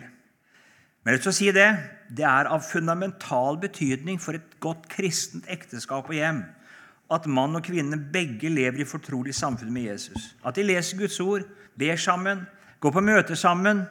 Men 1.04 1.14
jeg 1.14 1.24
vil 1.24 1.34
si 1.36 1.50
det, 1.54 1.68
det 2.16 2.24
er 2.26 2.48
av 2.50 2.64
fundamental 2.66 3.60
betydning 3.60 4.20
for 4.20 4.34
et 4.34 4.56
godt 4.60 4.88
kristent 4.90 5.46
ekteskap 5.48 6.08
og 6.08 6.16
hjem 6.16 6.42
at 7.12 7.26
mann 7.30 7.54
og 7.54 7.62
kvinne 7.66 7.98
begge 8.12 8.50
lever 8.50 8.82
i 8.82 8.88
fortrolig 8.88 9.34
samfunn 9.36 9.70
med 9.72 9.92
Jesus. 9.92 10.32
At 10.42 10.56
de 10.58 10.64
leser 10.66 10.98
Guds 10.98 11.20
ord, 11.20 11.44
ber 11.78 11.96
sammen, 11.96 12.42
går 12.80 12.90
på 12.96 13.04
møter 13.04 13.38
sammen, 13.38 13.84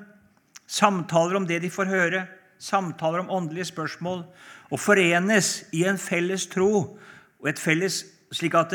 samtaler 0.68 1.40
om 1.40 1.48
det 1.48 1.62
de 1.64 1.72
får 1.72 1.88
høre, 1.88 2.26
samtaler 2.60 3.24
om 3.24 3.32
åndelige 3.32 3.70
spørsmål, 3.72 4.26
og 4.72 4.80
forenes 4.80 5.64
i 5.72 5.86
en 5.88 5.98
felles 6.02 6.48
tro, 6.52 7.00
og 7.40 7.50
et 7.50 7.60
felles, 7.60 8.04
slik 8.32 8.56
at 8.58 8.74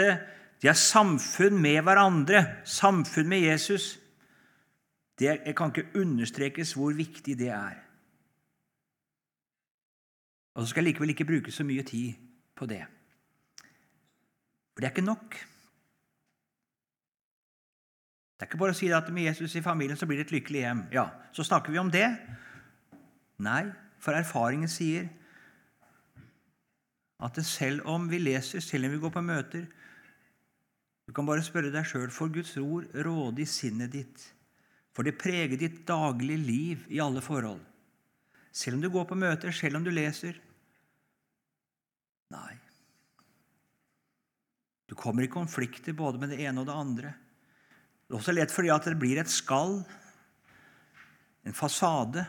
de 0.62 0.68
har 0.68 0.76
samfunn 0.78 1.56
med 1.62 1.82
hverandre, 1.82 2.44
samfunn 2.64 3.28
med 3.28 3.46
Jesus. 3.48 3.98
Det 5.18 5.56
kan 5.56 5.72
ikke 5.72 6.00
understrekes 6.00 6.74
hvor 6.76 6.92
viktig 6.96 7.38
det 7.38 7.48
er. 7.48 7.78
Og 10.54 10.62
så 10.62 10.70
skal 10.70 10.84
jeg 10.84 10.92
likevel 10.92 11.14
ikke 11.14 11.24
bruke 11.24 11.52
så 11.52 11.64
mye 11.64 11.82
tid 11.82 12.12
på 12.56 12.66
det. 12.66 12.82
For 14.74 14.82
det 14.82 14.88
er 14.88 14.94
ikke 14.94 15.06
nok. 15.06 15.36
Det 18.34 18.46
er 18.46 18.48
ikke 18.48 18.60
bare 18.60 18.72
å 18.72 18.76
si 18.76 18.88
at 18.92 19.08
med 19.12 19.28
Jesus 19.28 19.54
i 19.56 19.64
familien 19.64 19.98
så 20.00 20.08
blir 20.08 20.20
det 20.20 20.26
et 20.28 20.34
lykkelig 20.38 20.60
hjem. 20.64 20.82
Ja, 20.92 21.08
Så 21.32 21.44
snakker 21.44 21.72
vi 21.72 21.78
om 21.78 21.90
det. 21.90 22.08
Nei, 23.38 23.64
for 24.00 24.16
erfaringen 24.16 24.68
sier 24.68 25.08
at 27.20 27.38
selv 27.44 27.84
om 27.88 28.08
vi 28.08 28.20
leser, 28.22 28.62
selv 28.64 28.88
om 28.88 28.94
vi 28.94 29.00
går 29.02 29.12
på 29.14 29.22
møter 29.24 29.66
Du 31.06 31.12
kan 31.12 31.26
bare 31.26 31.42
spørre 31.42 31.72
deg 31.74 31.86
sjøl 31.88 32.10
for 32.14 32.30
Guds 32.30 32.54
ord 32.60 32.86
råde 32.94 33.42
i 33.42 33.48
sinnet 33.48 33.90
ditt. 33.90 34.22
For 34.94 35.02
det 35.02 35.18
preger 35.18 35.58
ditt 35.58 35.80
daglige 35.88 36.38
liv 36.38 36.84
i 36.86 37.00
alle 37.02 37.18
forhold. 37.24 37.58
Selv 38.54 38.76
om 38.76 38.84
du 38.84 38.90
går 38.94 39.08
på 39.10 39.18
møter, 39.18 39.50
selv 39.50 39.80
om 39.80 39.84
du 39.86 39.90
leser. 39.90 40.38
Nei. 42.30 42.54
Du 44.86 44.94
kommer 44.98 45.26
i 45.26 45.30
konflikter 45.30 45.98
både 45.98 46.18
med 46.22 46.30
det 46.30 46.40
ene 46.46 46.62
og 46.62 46.70
det 46.70 46.78
andre. 46.78 47.12
Det 48.06 48.14
er 48.14 48.18
også 48.18 48.34
lett 48.34 48.54
fordi 48.54 48.70
at 48.74 48.86
det 48.90 48.98
blir 48.98 49.20
et 49.22 49.30
skall, 49.30 49.80
en 51.46 51.54
fasade, 51.54 52.24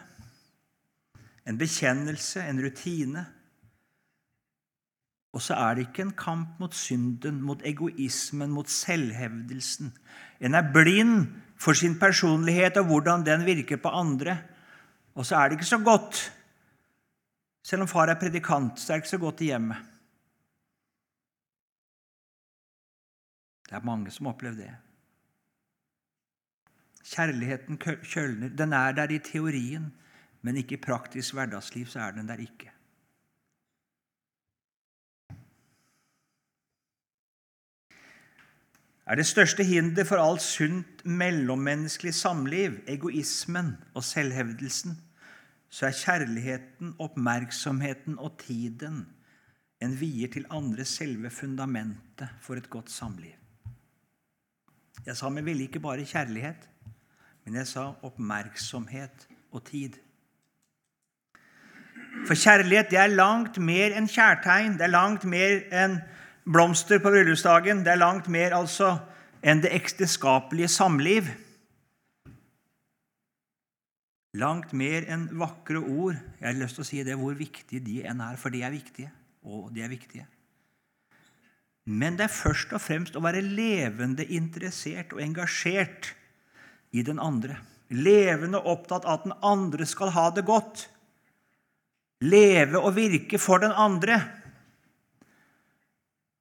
en 1.45 1.57
bekjennelse, 1.57 2.43
en 2.45 2.61
rutine. 2.61 3.25
Og 5.31 5.41
så 5.41 5.55
er 5.55 5.75
det 5.75 5.87
ikke 5.87 6.01
en 6.01 6.15
kamp 6.17 6.59
mot 6.59 6.73
synden, 6.75 7.41
mot 7.41 7.61
egoismen, 7.65 8.51
mot 8.51 8.69
selvhevdelsen. 8.69 9.93
En 10.41 10.55
er 10.55 10.71
blind 10.73 11.27
for 11.55 11.77
sin 11.77 11.99
personlighet 11.99 12.77
og 12.77 12.85
hvordan 12.89 13.25
den 13.25 13.45
virker 13.45 13.77
på 13.77 13.87
andre. 13.87 14.37
Og 15.15 15.25
så 15.25 15.35
er 15.35 15.47
det 15.47 15.59
ikke 15.59 15.65
så 15.65 15.79
godt. 15.79 16.19
Selv 17.63 17.81
om 17.81 17.87
far 17.87 18.09
er 18.09 18.19
predikant, 18.19 18.79
så 18.79 18.93
er 18.93 18.97
det 18.97 19.03
ikke 19.05 19.15
så 19.15 19.17
godt 19.17 19.41
i 19.41 19.51
hjemmet. 19.53 19.77
Det 23.69 23.77
er 23.77 23.85
mange 23.87 24.11
som 24.11 24.25
har 24.25 24.33
opplevd 24.33 24.57
det. 24.57 24.71
Kjærligheten 27.11 27.79
kjølner. 27.79 28.49
Den 28.49 28.73
er 28.73 28.91
der 28.91 29.11
i 29.11 29.19
teorien, 29.19 29.93
men 30.41 30.57
ikke 30.57 30.75
i 30.75 30.81
praktisk 30.83 31.33
hverdagsliv 31.33 31.87
så 31.87 31.99
er 31.99 32.11
den 32.11 32.27
der 32.27 32.43
ikke. 32.43 32.71
Er 39.05 39.17
det 39.17 39.25
største 39.25 39.63
hinder 39.63 40.05
for 40.05 40.21
alt 40.21 40.41
sunt 40.41 41.05
mellommenneskelig 41.05 42.13
samliv 42.13 42.77
egoismen 42.87 43.73
og 43.95 44.03
selvhevdelsen, 44.05 44.97
så 45.69 45.87
er 45.87 45.95
kjærligheten, 45.95 46.95
oppmerksomheten 46.99 48.19
og 48.19 48.37
tiden 48.43 49.05
en 49.81 49.95
vier 49.99 50.29
til 50.29 50.45
andre 50.53 50.85
selve 50.85 51.29
fundamentet 51.29 52.29
for 52.41 52.59
et 52.59 52.69
godt 52.69 52.91
samliv. 52.91 53.33
Jeg 55.05 55.17
sa 55.17 55.29
vi 55.29 55.41
ville 55.41 55.65
ikke 55.65 55.81
bare 55.81 56.05
kjærlighet, 56.05 56.69
men 57.45 57.55
jeg 57.55 57.67
sa 57.67 57.87
oppmerksomhet 58.05 59.27
og 59.51 59.63
tid. 59.65 59.97
For 62.27 62.35
kjærlighet 62.35 62.91
det 62.91 62.99
er 62.99 63.15
langt 63.15 63.57
mer 63.57 63.95
enn 63.97 64.09
kjærtegn. 64.11 64.75
Det 64.77 64.85
er 64.85 64.93
langt 64.93 65.25
mer 65.25 65.63
enn 65.73 65.97
blomster 66.43 66.99
på 66.99 67.11
bryllupsdagen. 67.13 67.83
Det 67.85 67.93
er 67.93 68.01
langt 68.01 68.27
mer 68.31 68.55
altså 68.57 68.95
enn 69.41 69.63
det 69.63 69.73
ekteskapelige 69.75 70.69
samliv. 70.71 71.29
Langt 74.37 74.71
mer 74.77 75.07
enn 75.11 75.27
vakre 75.39 75.81
ord. 75.81 76.19
Jeg 76.39 76.47
har 76.47 76.59
lyst 76.59 76.79
til 76.79 76.85
å 76.85 76.87
si 76.87 77.01
det 77.03 77.17
hvor 77.19 77.35
viktige 77.35 77.83
de 77.83 78.01
enn 78.07 78.21
er, 78.23 78.37
for 78.39 78.53
de 78.53 78.63
er 78.63 78.71
viktige. 78.73 79.11
Og 79.43 79.71
de 79.75 79.83
er 79.83 79.91
viktige. 79.91 80.27
Men 81.91 82.15
det 82.17 82.27
er 82.27 82.33
først 82.33 82.71
og 82.77 82.83
fremst 82.83 83.17
å 83.17 83.23
være 83.25 83.41
levende 83.41 84.23
interessert 84.29 85.15
og 85.15 85.23
engasjert 85.23 86.13
i 86.93 87.03
den 87.03 87.19
andre. 87.19 87.57
Levende 87.91 88.61
opptatt 88.61 89.03
av 89.03 89.19
at 89.19 89.25
den 89.25 89.35
andre 89.43 89.87
skal 89.89 90.13
ha 90.15 90.29
det 90.31 90.45
godt. 90.47 90.85
Leve 92.21 92.79
og 92.79 92.93
virke 92.95 93.41
for 93.41 93.63
den 93.63 93.73
andre. 93.73 94.21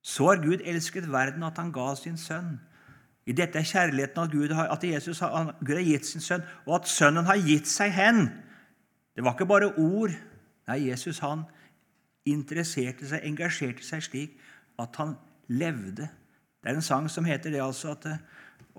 Så 0.03 0.31
har 0.31 0.43
Gud 0.43 0.65
elsket 0.65 1.09
verden 1.13 1.43
at 1.45 1.59
han 1.61 1.73
ga 1.73 1.93
sin 1.99 2.17
sønn. 2.21 2.59
I 3.29 3.35
dette 3.37 3.61
er 3.61 3.69
kjærligheten 3.69 4.23
at, 4.23 4.33
Gud 4.33 4.55
har, 4.57 4.71
at 4.73 4.85
Jesus 4.85 5.21
har, 5.21 5.55
Gud 5.61 5.75
har 5.77 5.85
gitt 5.85 6.07
sin 6.09 6.25
sønn, 6.25 6.47
og 6.67 6.81
at 6.81 6.89
sønnen 6.89 7.29
har 7.29 7.39
gitt 7.45 7.69
seg 7.69 7.93
hen. 7.95 8.29
Det 9.15 9.25
var 9.25 9.37
ikke 9.37 9.51
bare 9.51 9.73
ord. 9.77 10.15
Nei, 10.71 10.79
Jesus 10.89 11.21
han 11.23 11.45
interesserte 12.29 13.09
seg, 13.09 13.25
engasjerte 13.27 13.85
seg 13.85 14.05
slik 14.05 14.41
at 14.81 14.97
han 15.01 15.15
levde. 15.53 16.09
Det 16.61 16.71
er 16.71 16.77
en 16.77 16.85
sang 16.85 17.09
som 17.11 17.25
heter 17.29 17.53
det 17.53 17.63
altså 17.65 17.95
at 17.95 18.07
eh, 18.09 18.21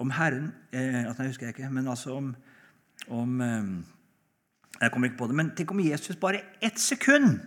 om 0.01 0.11
Herren 0.13 0.51
eh, 0.73 1.03
at 1.09 1.19
Jeg 1.19 1.33
husker 1.33 1.49
ikke, 1.49 1.69
men 1.69 1.87
altså 1.87 2.15
om, 2.15 2.35
om 3.07 3.41
eh, 3.41 3.71
Jeg 4.81 4.91
kommer 4.91 5.09
ikke 5.09 5.17
på 5.17 5.27
det. 5.27 5.35
Men 5.35 5.51
tenk 5.55 5.71
om 5.71 5.79
Jesus 5.79 6.15
bare 6.15 6.41
ett 6.61 6.79
sekund 6.79 7.39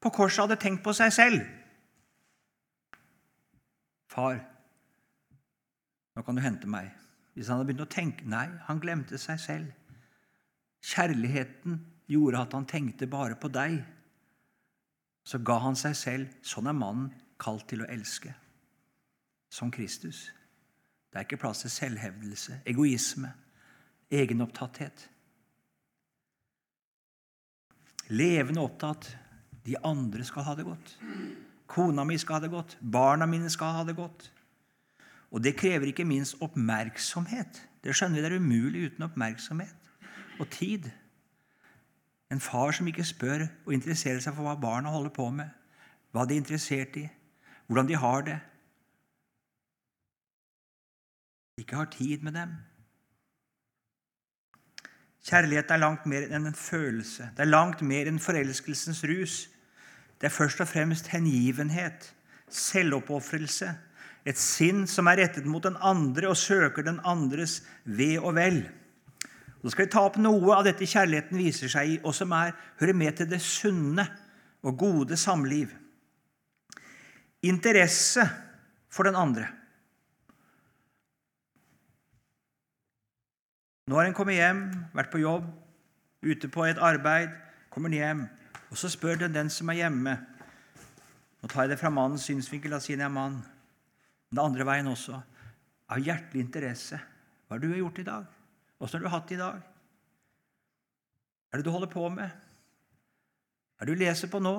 på 0.00 0.10
korset 0.10 0.44
hadde 0.44 0.60
tenkt 0.60 0.82
på 0.84 0.92
seg 0.96 1.12
selv. 1.12 1.40
Far, 4.10 4.40
nå 6.16 6.24
kan 6.26 6.36
du 6.36 6.42
hente 6.42 6.66
meg. 6.70 6.90
Hvis 7.36 7.48
han 7.48 7.60
hadde 7.60 7.68
begynt 7.68 7.86
å 7.86 7.92
tenke 7.94 8.26
Nei, 8.26 8.48
han 8.66 8.80
glemte 8.82 9.18
seg 9.22 9.38
selv. 9.38 9.96
Kjærligheten 10.82 11.78
gjorde 12.10 12.40
at 12.42 12.56
han 12.56 12.66
tenkte 12.68 13.06
bare 13.10 13.36
på 13.38 13.50
deg. 13.54 13.78
Så 15.22 15.38
ga 15.46 15.60
han 15.62 15.78
seg 15.78 15.94
selv. 15.96 16.34
Sånn 16.42 16.70
er 16.70 16.76
mannen 16.76 17.12
kalt 17.40 17.68
til 17.70 17.84
å 17.84 17.90
elske. 17.92 18.32
Som 19.52 19.70
Kristus. 19.74 20.26
Det 21.10 21.18
er 21.18 21.26
ikke 21.26 21.40
plass 21.42 21.64
til 21.64 21.72
selvhevdelse, 21.74 22.60
egoisme, 22.70 23.30
egenopptatthet. 24.10 25.06
Levende 28.14 28.62
opptatt. 28.62 29.12
De 29.66 29.76
andre 29.86 30.24
skal 30.26 30.46
ha 30.46 30.54
det 30.58 30.66
godt. 30.66 30.94
Kona 31.70 32.04
mi 32.04 32.18
skal 32.18 32.38
ha 32.38 32.42
det 32.42 32.50
godt. 32.50 32.78
Barna 32.82 33.26
mine 33.30 33.50
skal 33.50 33.76
ha 33.76 33.84
det 33.86 33.96
godt. 33.96 34.32
Og 35.30 35.44
det 35.44 35.56
krever 35.56 35.86
ikke 35.86 36.04
minst 36.04 36.40
oppmerksomhet. 36.42 37.60
Det 37.84 37.94
skjønner 37.94 38.18
vi 38.18 38.24
det 38.24 38.32
er 38.32 38.42
umulig 38.42 38.88
uten 38.90 39.06
oppmerksomhet 39.06 39.76
og 40.40 40.48
tid. 40.50 40.88
En 42.30 42.40
far 42.42 42.74
som 42.74 42.88
ikke 42.90 43.06
spør 43.06 43.46
og 43.66 43.74
interesserer 43.74 44.20
seg 44.22 44.34
for 44.34 44.46
hva 44.46 44.56
barna 44.58 44.90
holder 44.90 45.14
på 45.14 45.28
med, 45.34 45.46
hva 46.10 46.26
de 46.26 46.34
er 46.34 46.42
interessert 46.42 46.96
i, 46.98 47.06
hvordan 47.66 47.88
de 47.88 47.98
har 48.02 48.26
det. 48.26 48.38
Ikke 51.60 51.76
har 51.76 51.90
tid 51.92 52.26
med 52.26 52.34
dem. 52.34 52.56
Kjærlighet 55.30 55.70
er 55.70 55.82
langt 55.82 56.06
mer 56.08 56.26
enn 56.26 56.48
en 56.48 56.56
følelse. 56.56 57.30
Det 57.36 57.44
er 57.44 57.52
langt 57.52 57.82
mer 57.86 58.08
enn 58.08 58.22
forelskelsens 58.22 59.04
rus. 59.06 59.40
Det 60.20 60.28
er 60.28 60.34
først 60.34 60.60
og 60.60 60.68
fremst 60.68 61.08
hengivenhet, 61.08 62.10
selvoppofrelse, 62.50 63.70
et 64.28 64.36
sinn 64.36 64.84
som 64.90 65.08
er 65.08 65.22
rettet 65.22 65.46
mot 65.48 65.64
den 65.64 65.78
andre 65.80 66.28
og 66.28 66.36
søker 66.36 66.84
den 66.84 66.98
andres 67.08 67.62
ve 67.84 68.18
og 68.20 68.34
vel. 68.36 68.60
Så 69.62 69.72
skal 69.72 69.86
vi 69.86 69.92
ta 69.92 70.02
opp 70.04 70.18
noe 70.20 70.56
av 70.56 70.64
dette 70.64 70.88
kjærligheten 70.88 71.40
viser 71.40 71.72
seg 71.72 71.94
i, 71.94 71.96
og 72.04 72.12
som 72.16 72.32
er, 72.36 72.52
hører 72.80 72.96
med 72.96 73.16
til 73.16 73.28
det 73.30 73.40
sunne 73.44 74.04
og 74.64 74.76
gode 74.80 75.16
samliv. 75.20 75.72
Interesse 77.44 78.26
for 78.92 79.08
den 79.08 79.16
andre. 79.16 79.48
Nå 83.88 83.96
har 83.96 84.06
en 84.06 84.14
kommet 84.14 84.36
hjem, 84.36 84.66
vært 84.94 85.10
på 85.12 85.22
jobb, 85.24 85.48
ute 86.22 86.48
på 86.52 86.68
et 86.68 86.78
arbeid, 86.78 87.32
kommer 87.72 87.92
hjem, 87.92 88.26
og 88.70 88.78
så 88.78 88.90
spør 88.90 89.24
den 89.24 89.34
den 89.34 89.50
som 89.50 89.70
er 89.72 89.82
hjemme 89.82 90.18
Nå 91.40 91.48
tar 91.48 91.64
jeg 91.64 91.72
det 91.72 91.80
fra 91.80 91.88
mannens 91.88 92.26
synsvinkel, 92.28 92.74
da 92.74 92.78
siden 92.84 93.00
jeg 93.00 93.08
er 93.08 93.14
mann. 93.14 93.38
Den 94.28 94.42
andre 94.42 94.66
veien 94.68 94.90
også. 94.90 95.16
Av 95.88 96.02
hjertelig 96.04 96.42
interesse. 96.44 96.98
Hva 97.48 97.56
har 97.56 97.62
du 97.62 97.70
gjort 97.72 98.00
i 98.02 98.04
dag? 98.04 98.26
Åssen 98.76 98.98
har 98.98 99.06
du 99.06 99.08
hatt 99.14 99.30
det 99.30 99.38
i 99.38 99.40
dag? 99.40 99.62
Hva 101.48 101.56
er 101.56 101.62
det 101.62 101.66
du 101.66 101.72
holder 101.72 101.88
på 101.94 102.04
med? 102.12 102.28
Hva 103.72 103.86
er 103.86 103.88
det 103.88 103.96
du 103.96 104.02
leser 104.04 104.28
på 104.28 104.42
nå? 104.44 104.52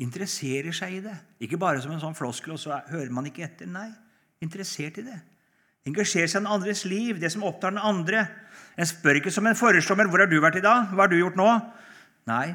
Interesserer 0.00 0.72
seg 0.72 0.96
i 0.96 1.04
det. 1.04 1.18
Ikke 1.44 1.60
bare 1.60 1.84
som 1.84 1.92
en 1.92 2.00
sånn 2.00 2.16
floskel, 2.16 2.56
og 2.56 2.62
så 2.62 2.80
hører 2.88 3.12
man 3.12 3.28
ikke 3.28 3.44
etter. 3.44 3.68
Nei, 3.68 3.90
interessert 4.40 4.96
i 5.02 5.04
det. 5.10 5.20
Engasjerer 5.88 6.28
seg 6.28 6.40
i 6.40 6.44
den 6.44 6.52
andres 6.52 6.84
liv, 6.84 7.20
det 7.20 7.30
som 7.32 7.44
opptar 7.48 7.72
den 7.72 7.80
andre. 7.80 8.26
En 8.76 8.88
spør 8.88 9.20
ikke 9.20 9.32
som 9.32 9.46
en 9.46 9.56
foreslommer, 9.56 10.04
'Hvor 10.08 10.20
har 10.20 10.26
du 10.26 10.40
vært 10.40 10.56
i 10.56 10.66
dag? 10.66 10.90
Hva 10.92 11.04
har 11.04 11.08
du 11.08 11.16
gjort 11.16 11.36
nå?' 11.36 11.72
Nei, 12.26 12.54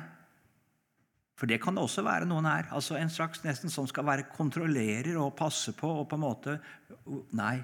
for 1.35 1.45
det 1.51 1.59
kan 1.61 1.75
det 1.75 1.83
også 1.83 2.03
være 2.05 2.27
noen 2.29 2.47
her. 2.47 2.69
Altså 2.71 2.95
En 2.95 3.09
slags 3.11 3.43
nesten 3.43 3.69
som 3.69 3.87
skal 3.87 4.05
være 4.07 4.29
kontrollerer 4.31 5.17
og 5.19 5.35
passe 5.35 5.73
på 5.75 5.89
og 6.01 6.07
på 6.09 6.15
en 6.15 6.23
måte 6.23 6.59
Nei, 7.35 7.59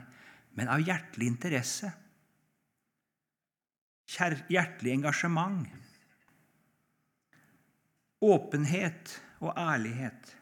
men 0.53 0.67
av 0.67 0.83
hjertelig 0.83 1.27
interesse. 1.31 1.91
Hjertelig 4.51 4.91
engasjement. 4.91 5.69
Åpenhet 8.21 9.15
og 9.39 9.55
ærlighet. 9.57 10.35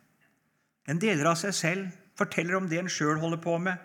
En 0.89 0.99
deler 0.99 1.29
av 1.29 1.37
seg 1.37 1.53
selv, 1.53 1.91
forteller 2.17 2.57
om 2.57 2.67
det 2.67 2.81
en 2.81 2.89
sjøl 2.91 3.21
holder 3.21 3.39
på 3.43 3.59
med. 3.61 3.77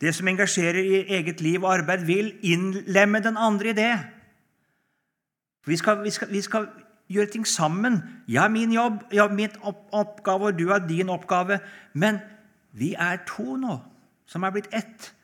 Det 0.00 0.14
som 0.14 0.28
engasjerer 0.28 0.78
i 0.78 1.00
eget 1.18 1.40
liv 1.40 1.64
og 1.64 1.72
arbeid, 1.74 2.04
vil 2.06 2.32
innlemme 2.42 3.22
den 3.22 3.36
andre 3.36 3.72
i 3.72 3.72
det. 3.72 3.94
Vi 5.66 5.76
skal, 5.76 6.04
vi 6.04 6.10
skal, 6.10 6.30
vi 6.32 6.40
skal 6.40 6.68
gjøre 7.08 7.26
ting 7.32 7.46
sammen. 7.46 8.02
Jeg 8.28 8.40
har 8.40 8.48
min 8.48 8.72
jobb, 8.72 9.02
jeg 9.12 9.22
har 9.22 9.34
min 9.34 9.50
oppgave, 9.92 10.52
og 10.52 10.58
du 10.58 10.68
har 10.68 10.78
din 10.78 11.08
oppgave. 11.08 11.58
Men 11.92 12.20
vi 12.72 12.94
er 12.94 13.24
to 13.26 13.56
nå, 13.56 13.78
som 14.26 14.42
er 14.42 14.54
blitt 14.54 14.70
ett. 14.72 15.14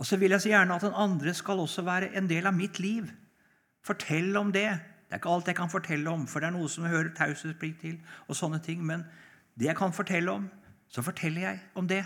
Og 0.00 0.06
så 0.06 0.16
vil 0.16 0.30
jeg 0.30 0.40
så 0.40 0.48
gjerne 0.48 0.74
at 0.74 0.86
den 0.86 0.96
andre 0.96 1.34
skal 1.34 1.60
også 1.60 1.82
være 1.82 2.14
en 2.16 2.28
del 2.28 2.46
av 2.46 2.56
mitt 2.56 2.78
liv. 2.80 3.10
Fortell 3.84 4.36
om 4.36 4.52
det. 4.52 4.68
Det 5.08 5.16
er 5.16 5.20
ikke 5.20 5.34
alt 5.34 5.48
jeg 5.50 5.56
kan 5.56 5.70
fortelle 5.70 6.10
om, 6.10 6.26
for 6.26 6.40
det 6.40 6.48
er 6.48 6.54
noe 6.54 6.68
som 6.70 6.86
hører 6.86 7.10
taushetsplikt 7.16 7.80
til. 7.80 7.98
og 8.28 8.36
sånne 8.36 8.60
ting, 8.62 8.84
Men 8.86 9.04
det 9.58 9.66
jeg 9.66 9.76
kan 9.76 9.92
fortelle 9.92 10.30
om, 10.30 10.50
så 10.88 11.02
forteller 11.02 11.40
jeg 11.40 11.60
om 11.74 11.88
det. 11.88 12.04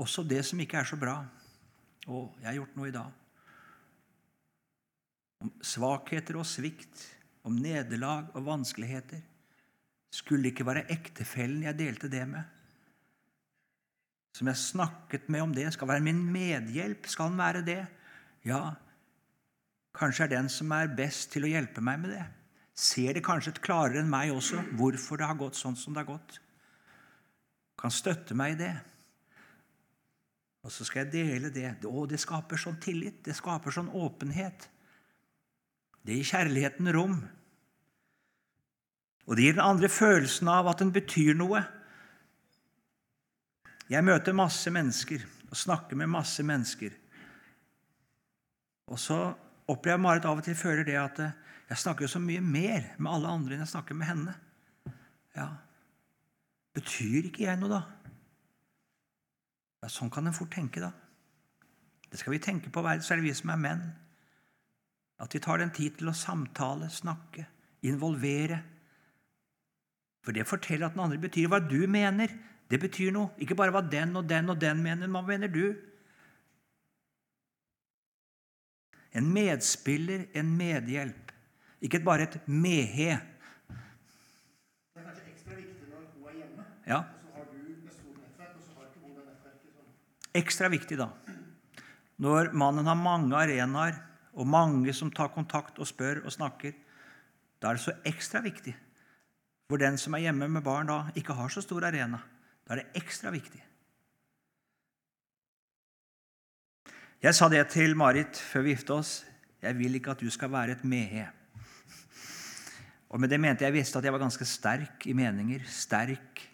Også 0.00 0.24
det 0.24 0.42
som 0.48 0.60
ikke 0.62 0.80
er 0.80 0.88
så 0.88 0.96
bra. 1.00 1.18
Og 2.08 2.36
jeg 2.40 2.48
har 2.48 2.58
gjort 2.60 2.76
noe 2.78 2.88
i 2.88 2.94
dag. 2.94 3.16
Om 5.44 5.52
svakheter 5.64 6.38
og 6.40 6.48
svikt, 6.48 7.04
om 7.44 7.56
nederlag 7.56 8.32
og 8.36 8.46
vanskeligheter. 8.46 9.20
Skulle 10.12 10.44
det 10.44 10.54
ikke 10.54 10.66
være 10.68 10.88
ektefellen 10.92 11.64
jeg 11.68 11.78
delte 11.78 12.10
det 12.12 12.24
med? 12.28 12.42
Som 14.36 14.50
jeg 14.50 14.62
snakket 14.62 15.28
med 15.28 15.44
om 15.44 15.54
det, 15.54 15.68
skal 15.74 15.88
være 15.90 16.04
min 16.04 16.20
medhjelp? 16.32 17.08
Skal 17.10 17.30
han 17.30 17.40
være 17.40 17.64
det? 17.66 17.80
Ja, 18.46 18.74
kanskje 19.96 20.24
er 20.26 20.36
den 20.36 20.48
som 20.52 20.70
er 20.72 20.92
best 20.96 21.32
til 21.34 21.44
å 21.44 21.50
hjelpe 21.50 21.82
meg 21.84 22.00
med 22.02 22.14
det. 22.14 22.26
Ser 22.80 23.12
det 23.16 23.24
kanskje 23.26 23.52
et 23.54 23.64
klarere 23.64 24.00
enn 24.00 24.10
meg 24.10 24.32
også 24.32 24.62
hvorfor 24.78 25.20
det 25.20 25.28
har 25.28 25.40
gått 25.40 25.58
sånn 25.58 25.76
som 25.76 25.92
det 25.92 26.04
har 26.04 26.14
gått. 26.14 26.38
Kan 27.80 27.92
støtte 27.92 28.36
meg 28.36 28.54
i 28.54 28.60
det. 28.62 28.74
Og 30.64 30.72
så 30.72 30.84
skal 30.84 31.06
jeg 31.06 31.12
dele 31.14 31.50
det. 31.54 31.72
Å, 31.88 32.04
det 32.08 32.20
skaper 32.20 32.60
sånn 32.60 32.78
tillit. 32.82 33.22
Det 33.24 33.36
skaper 33.36 33.72
sånn 33.74 33.90
åpenhet. 33.96 34.68
Det 36.04 36.16
gir 36.18 36.30
kjærligheten 36.32 36.90
rom. 36.96 37.18
Og 39.28 39.36
det 39.36 39.46
gir 39.46 39.56
den 39.56 39.64
andre 39.64 39.90
følelsen 39.92 40.50
av 40.52 40.68
at 40.70 40.82
den 40.82 40.92
betyr 40.92 41.36
noe. 41.38 41.62
Jeg 43.90 44.06
møter 44.06 44.36
masse 44.36 44.70
mennesker 44.72 45.24
og 45.50 45.58
snakker 45.58 45.98
med 45.98 46.12
masse 46.12 46.44
mennesker. 46.46 46.92
Og 48.90 49.00
så 49.00 49.18
opplever 49.70 49.96
jeg 49.96 50.02
Marit 50.02 50.28
av 50.28 50.38
og 50.38 50.46
til 50.46 50.58
føler 50.58 50.86
det 50.86 50.98
at 50.98 51.18
jeg 51.70 51.82
snakker 51.84 52.06
jo 52.06 52.12
så 52.12 52.22
mye 52.22 52.42
mer 52.42 52.92
med 52.98 53.10
alle 53.10 53.32
andre 53.32 53.56
enn 53.56 53.64
jeg 53.64 53.72
snakker 53.72 53.98
med 53.98 54.10
henne. 54.10 54.36
Ja, 55.38 55.48
Betyr 56.76 57.26
ikke 57.26 57.48
jeg 57.48 57.58
noe, 57.58 57.80
da? 57.80 57.80
Ja, 59.80 59.88
Sånn 59.88 60.12
kan 60.12 60.28
en 60.28 60.36
fort 60.36 60.52
tenke, 60.52 60.82
da. 60.82 60.92
Det 62.10 62.18
skal 62.20 62.34
vi 62.34 62.42
tenke 62.42 62.72
på, 62.72 62.82
særlig 63.00 63.30
vi 63.30 63.36
som 63.38 63.52
er 63.54 63.60
menn. 63.60 63.84
At 65.20 65.34
vi 65.34 65.40
tar 65.42 65.60
den 65.60 65.72
tid 65.72 65.98
til 65.98 66.10
å 66.10 66.16
samtale, 66.16 66.88
snakke, 66.92 67.46
involvere. 67.86 68.60
For 70.24 70.36
det 70.36 70.48
forteller 70.48 70.88
at 70.88 70.96
den 70.96 71.04
andre 71.04 71.20
betyr 71.20 71.48
hva 71.48 71.60
du 71.64 71.86
mener. 71.88 72.32
Det 72.70 72.80
betyr 72.80 73.12
noe. 73.14 73.32
Ikke 73.40 73.56
bare 73.56 73.72
hva 73.74 73.82
den 73.84 74.16
og 74.20 74.28
den 74.28 74.52
og 74.52 74.60
den 74.60 74.82
mener. 74.84 75.08
Hva 75.12 75.22
mener 75.26 75.52
du? 75.52 75.64
En 79.16 79.26
medspiller, 79.32 80.28
en 80.38 80.52
medhjelp. 80.56 81.32
Ikke 81.82 82.02
bare 82.04 82.28
et 82.28 82.36
mehe. 82.46 83.16
Det 83.70 85.00
er 85.00 85.06
kanskje 85.06 85.30
ekstra 85.32 85.56
viktig 85.56 85.88
når 85.88 86.04
hun 86.04 86.28
er 86.28 86.36
hjemme. 86.42 86.68
Ja. 86.86 87.00
Ekstra 90.36 90.68
viktig 90.70 90.98
da. 91.00 91.08
Når 92.20 92.52
mannen 92.52 92.86
har 92.86 92.98
mange 92.98 93.34
arenaer 93.34 93.96
og 94.36 94.46
mange 94.46 94.92
som 94.94 95.10
tar 95.10 95.32
kontakt 95.34 95.80
og 95.80 95.88
spør 95.88 96.22
og 96.24 96.34
snakker, 96.34 96.76
da 97.60 97.70
er 97.70 97.78
det 97.78 97.84
så 97.84 97.96
ekstra 98.06 98.42
viktig. 98.44 98.74
Hvor 99.66 99.80
den 99.80 99.98
som 99.98 100.14
er 100.14 100.26
hjemme 100.26 100.48
med 100.50 100.64
barn, 100.66 100.88
da 100.90 101.10
ikke 101.18 101.34
har 101.38 101.50
så 101.52 101.62
stor 101.64 101.86
arena. 101.88 102.20
Da 102.66 102.74
er 102.74 102.82
det 102.82 103.02
ekstra 103.02 103.32
viktig. 103.34 103.62
Jeg 107.20 107.36
sa 107.36 107.50
det 107.52 107.66
til 107.68 107.96
Marit 107.98 108.38
før 108.38 108.64
vi 108.64 108.74
gifta 108.74 108.96
oss. 108.96 109.10
Jeg 109.60 109.76
vil 109.76 109.98
ikke 109.98 110.14
at 110.14 110.22
du 110.22 110.30
skal 110.32 110.52
være 110.52 110.78
et 110.78 110.84
mehe. 110.88 111.26
Og 113.10 113.20
med 113.20 113.28
det 113.28 113.40
mente 113.42 113.66
jeg 113.66 113.74
visste 113.74 113.98
at 113.98 114.06
jeg 114.06 114.14
var 114.14 114.22
ganske 114.22 114.46
sterk 114.46 115.04
i 115.10 115.12
meninger. 115.16 115.66
Sterk 115.66 116.49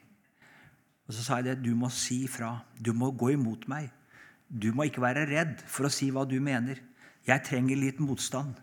og 1.06 1.14
så 1.14 1.22
sa 1.22 1.38
jeg 1.38 1.46
det, 1.46 1.56
du 1.62 1.74
må 1.78 1.88
si 1.94 2.24
fra. 2.30 2.56
Du 2.82 2.92
må 2.96 3.12
gå 3.14 3.30
imot 3.36 3.68
meg. 3.70 3.90
Du 4.50 4.72
må 4.74 4.86
ikke 4.86 5.04
være 5.04 5.26
redd 5.30 5.62
for 5.70 5.86
å 5.86 5.92
si 5.92 6.10
hva 6.10 6.26
du 6.26 6.38
mener. 6.42 6.80
Jeg 7.26 7.44
trenger 7.46 7.78
litt 7.78 8.02
motstand. 8.02 8.58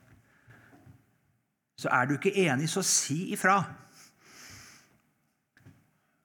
Så 1.79 1.89
er 1.91 2.07
du 2.07 2.17
ikke 2.17 2.35
enig, 2.45 2.69
så 2.71 2.83
si 2.85 3.33
ifra. 3.35 3.61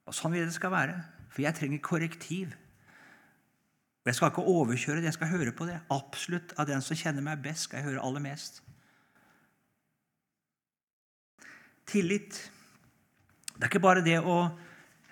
Og 0.07 0.15
Sånn 0.15 0.33
vil 0.35 0.47
det 0.47 0.55
skal 0.55 0.73
være. 0.73 0.97
For 1.29 1.43
jeg 1.45 1.55
trenger 1.55 1.83
korrektiv. 1.85 2.55
Og 4.03 4.11
Jeg 4.11 4.15
skal 4.15 4.31
ikke 4.31 4.47
overkjøre 4.51 4.99
det, 4.99 5.09
jeg 5.11 5.19
skal 5.19 5.31
høre 5.31 5.51
på 5.55 5.67
det. 5.69 5.79
Absolutt 5.91 6.55
av 6.59 6.67
den 6.67 6.81
som 6.83 6.97
kjenner 6.97 7.23
meg 7.23 7.43
best, 7.43 7.67
skal 7.67 7.79
jeg 7.79 7.91
høre 7.91 8.03
aller 8.03 8.23
mest. 8.23 8.63
Tillit. 11.87 12.39
Det 13.55 13.63
er 13.63 13.71
ikke 13.71 13.83
bare 13.83 14.03
det 14.05 14.19
å 14.19 14.39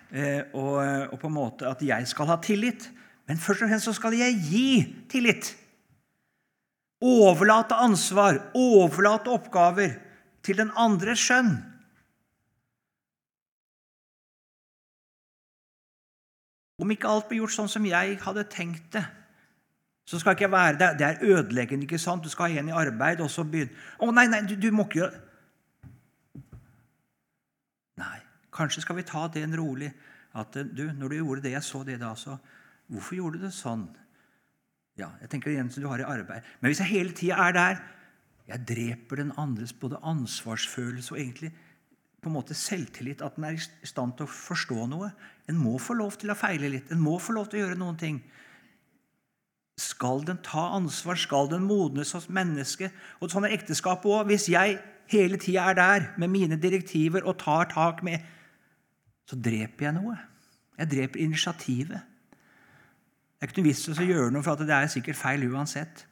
og, 0.08 0.76
og, 1.12 1.16
på 1.20 1.28
en 1.28 1.34
måte 1.34 1.68
at 1.68 1.82
jeg 1.84 2.08
skal 2.08 2.30
ha 2.30 2.38
tillit. 2.42 2.88
Men 3.28 3.40
først 3.40 3.62
og 3.62 3.68
fremst 3.68 3.88
så 3.88 3.92
skal 3.96 4.16
jeg 4.16 4.38
gi 4.48 4.68
tillit. 5.12 5.52
Overlate 7.04 7.76
ansvar, 7.78 8.40
overlate 8.56 9.30
oppgaver 9.30 9.98
til 10.42 10.58
den 10.58 10.72
andres 10.76 11.20
skjønn. 11.22 11.52
Om 16.78 16.90
ikke 16.94 17.10
alt 17.10 17.28
blir 17.28 17.42
gjort 17.42 17.56
sånn 17.56 17.70
som 17.70 17.86
jeg 17.86 18.18
hadde 18.22 18.44
tenkt 18.50 18.92
det, 18.94 19.04
så 20.08 20.18
skal 20.20 20.36
ikke 20.36 20.46
jeg 20.46 20.54
være 20.54 20.78
der. 20.80 20.94
Det 20.96 21.06
er 21.06 21.24
ødeleggende. 21.36 21.84
ikke 21.84 21.98
sant? 21.98 22.24
Du 22.24 22.30
skal 22.32 22.54
ha 22.54 22.62
en 22.62 22.70
i 22.70 22.72
arbeid, 22.72 23.20
og 23.20 23.30
så 23.30 23.44
begynne 23.44 23.74
Å, 23.98 24.08
nei, 24.14 24.24
nei, 24.30 24.40
du, 24.48 24.54
du 24.56 24.70
må 24.72 24.86
ikke 24.88 25.02
gjøre 25.02 25.24
Nei. 27.98 28.18
Kanskje 28.58 28.82
skal 28.82 28.98
vi 28.98 29.06
ta 29.06 29.28
det 29.30 29.44
en 29.46 29.56
rolig 29.58 29.92
at 30.38 30.56
du, 30.74 30.88
når 30.92 31.12
du 31.12 31.16
gjorde 31.20 31.44
det, 31.46 31.54
jeg 31.54 31.66
så 31.66 31.84
det 31.86 32.00
da, 32.02 32.12
så 32.18 32.36
Hvorfor 32.88 33.18
gjorde 33.18 33.36
du 33.36 33.44
det 33.44 33.52
sånn? 33.52 33.84
Ja, 34.98 35.10
jeg 35.20 35.30
tenker 35.30 35.52
igjen 35.52 35.68
som 35.70 35.84
du 35.84 35.90
har 35.90 36.00
i 36.00 36.08
arbeid. 36.08 36.46
Men 36.58 36.72
hvis 36.72 36.80
jeg 36.82 36.92
hele 36.94 37.14
tida 37.16 37.38
er 37.44 37.56
der 37.56 37.80
Jeg 38.48 38.64
dreper 38.64 39.20
den 39.20 39.34
andres 39.36 39.74
både 39.76 39.98
ansvarsfølelse 40.08 41.12
og 41.12 41.18
egentlig 41.20 41.50
på 42.18 42.30
en 42.30 42.34
måte 42.38 42.54
selvtillit 42.56 43.20
at 43.20 43.36
en 43.36 43.44
er 43.44 43.58
i 43.58 43.86
stand 43.86 44.14
til 44.16 44.24
å 44.24 44.32
forstå 44.32 44.86
noe. 44.88 45.10
En 45.52 45.58
må 45.60 45.74
få 45.76 45.92
lov 45.98 46.16
til 46.16 46.32
å 46.32 46.36
feile 46.38 46.70
litt. 46.72 46.88
En 46.90 47.02
må 47.02 47.18
få 47.20 47.34
lov 47.36 47.50
til 47.50 47.60
å 47.60 47.66
gjøre 47.66 47.76
noen 47.78 47.98
ting. 48.00 48.22
Skal 49.78 50.24
den 50.26 50.40
ta 50.42 50.64
ansvar? 50.78 51.20
Skal 51.20 51.52
den 51.52 51.68
modnes 51.68 52.14
hos 52.16 52.30
mennesket? 52.32 52.96
Og 53.20 53.28
sånn 53.30 53.46
er 53.46 53.54
ekteskapet 53.58 54.08
òg. 54.08 54.32
Hvis 54.32 54.48
jeg 54.50 54.80
hele 55.12 55.38
tida 55.38 55.68
er 55.68 55.78
der 55.78 56.08
med 56.16 56.32
mine 56.32 56.58
direktiver 56.58 57.28
og 57.28 57.38
tar 57.44 57.68
tak 57.70 58.00
med 58.06 58.24
Så 59.28 59.36
dreper 59.36 59.88
jeg 59.88 59.96
noe. 59.98 60.16
Jeg 60.78 60.90
dreper 60.92 61.20
initiativet. 61.20 62.14
Det 63.38 63.44
er 63.44 63.50
ikke 63.50 63.60
noe 63.60 63.68
vits 63.68 63.84
i 63.86 63.92
å 63.92 64.06
gjøre 64.08 64.32
noe, 64.34 64.44
for 64.46 64.60
det 64.64 64.74
er 64.74 64.88
sikkert 64.90 65.18
feil 65.18 65.44
uansett. 65.50 66.04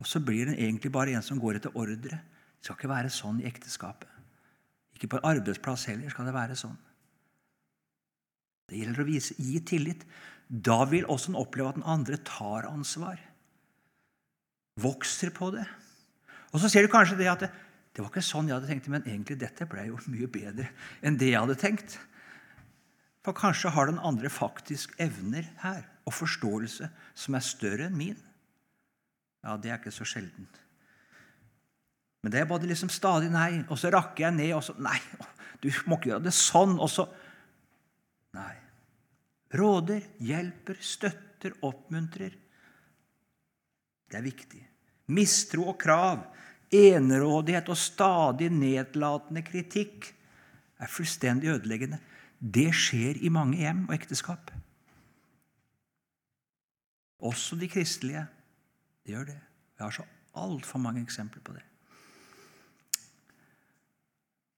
Og 0.00 0.08
så 0.08 0.20
blir 0.24 0.50
den 0.50 0.58
egentlig 0.58 0.92
bare 0.94 1.14
en 1.16 1.24
som 1.24 1.40
går 1.40 1.60
etter 1.60 1.76
ordre. 1.78 2.18
Det 2.18 2.66
skal 2.66 2.78
ikke 2.78 2.90
være 2.90 3.12
sånn 3.12 3.42
i 3.42 3.48
ekteskapet. 3.48 4.10
Ikke 4.96 5.10
på 5.12 5.20
en 5.20 5.28
arbeidsplass 5.34 5.86
heller 5.90 6.12
skal 6.12 6.28
det 6.28 6.34
være 6.36 6.56
sånn. 6.58 6.76
Det 8.70 8.80
gjelder 8.80 9.04
å 9.04 9.08
vise, 9.08 9.36
gi 9.36 9.60
tillit. 9.66 10.04
Da 10.48 10.82
vil 10.88 11.06
også 11.10 11.32
en 11.32 11.40
oppleve 11.40 11.72
at 11.72 11.78
den 11.78 11.88
andre 11.88 12.18
tar 12.24 12.68
ansvar. 12.70 13.20
Vokser 14.80 15.32
på 15.34 15.50
det. 15.54 15.66
Og 16.54 16.62
så 16.62 16.70
ser 16.70 16.86
du 16.86 16.92
kanskje 16.92 17.18
det 17.18 17.28
at 17.30 17.44
det, 17.44 17.50
det 17.94 18.02
var 18.02 18.10
ikke 18.10 18.24
sånn 18.26 18.48
jeg 18.50 18.56
hadde 18.56 18.70
tenkt, 18.72 18.90
men 18.90 19.06
egentlig 19.06 19.38
dette 19.38 19.68
ble 19.70 19.86
jo 19.86 20.00
mye 20.10 20.26
bedre 20.30 20.66
enn 21.04 21.18
det 21.20 21.30
jeg 21.30 21.40
hadde 21.44 21.58
tenkt. 21.60 21.96
For 23.24 23.36
kanskje 23.38 23.70
har 23.72 23.88
den 23.88 24.02
andre 24.02 24.30
faktisk 24.32 24.96
evner 25.00 25.46
her 25.62 25.84
og 26.04 26.16
forståelse 26.16 26.90
som 26.90 27.38
er 27.38 27.46
større 27.46 27.86
enn 27.86 27.96
min. 27.96 28.18
Ja, 29.44 29.54
det 29.56 29.70
er 29.70 29.78
ikke 29.78 29.94
så 29.94 30.06
sjeldent. 30.08 30.58
Men 32.24 32.32
det 32.32 32.40
er 32.40 32.50
bare 32.50 32.66
liksom 32.66 32.90
stadig 32.92 33.30
nei, 33.32 33.62
og 33.68 33.78
så 33.78 33.92
rakker 33.92 34.26
jeg 34.26 34.36
ned, 34.40 34.52
og 34.56 34.64
så 34.64 34.74
Nei, 34.80 34.96
du 35.62 35.68
må 35.86 35.98
ikke 35.98 36.14
gjøre 36.14 36.26
det 36.26 36.34
sånn. 36.36 36.78
Og 36.80 36.90
så 36.90 37.06
Nei. 38.34 38.54
Råder, 39.54 40.02
hjelper, 40.26 40.80
støtter, 40.82 41.52
oppmuntrer. 41.62 42.32
Det 44.10 44.18
er 44.18 44.24
viktig. 44.24 44.62
Mistro 45.14 45.68
og 45.70 45.76
krav, 45.78 46.24
enerådighet 46.74 47.68
og 47.72 47.78
stadig 47.78 48.50
nedlatende 48.52 49.42
kritikk 49.46 50.10
er 50.80 50.90
fullstendig 50.90 51.52
ødeleggende. 51.54 52.00
Det 52.38 52.70
skjer 52.76 53.20
i 53.24 53.30
mange 53.32 53.60
hjem 53.62 53.86
og 53.88 53.94
ekteskap. 53.96 54.50
Også 57.24 57.56
de 57.56 57.68
kristelige. 57.70 58.26
Det 59.04 59.14
gjør 59.14 59.30
det. 59.30 59.38
Vi 59.76 59.84
har 59.84 59.94
så 59.94 60.04
altfor 60.34 60.82
mange 60.82 61.02
eksempler 61.02 61.42
på 61.44 61.54
det. 61.56 61.62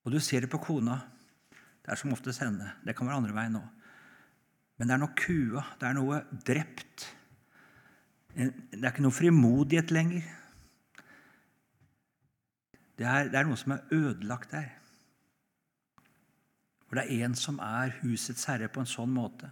Og 0.07 0.13
du 0.15 0.21
ser 0.23 0.45
det 0.45 0.51
på 0.51 0.63
kona. 0.63 1.01
Det 1.83 1.93
er 1.93 1.99
som 1.99 2.15
oftest 2.15 2.43
henne. 2.43 2.73
Det 2.87 2.95
kan 2.97 3.07
være 3.07 3.21
andre 3.21 3.35
veien 3.35 3.57
nå. 3.59 3.63
Men 4.77 4.89
det 4.89 4.95
er 4.97 5.03
noe 5.03 5.17
kua. 5.19 5.63
Det 5.81 5.89
er 5.89 5.97
noe 5.97 6.21
drept. 6.47 7.07
Det 8.37 8.83
er 8.83 8.91
ikke 8.91 9.05
noe 9.07 9.15
frimodighet 9.15 9.95
lenger. 9.95 10.27
Det 12.97 13.07
er, 13.07 13.29
det 13.29 13.39
er 13.39 13.47
noe 13.49 13.59
som 13.61 13.75
er 13.77 13.85
ødelagt 13.93 14.53
der. 14.55 14.71
For 16.87 16.99
det 16.99 17.07
er 17.07 17.27
en 17.27 17.35
som 17.37 17.59
er 17.61 17.93
husets 18.01 18.47
herre 18.49 18.69
på 18.73 18.81
en 18.81 18.89
sånn 18.89 19.13
måte 19.13 19.51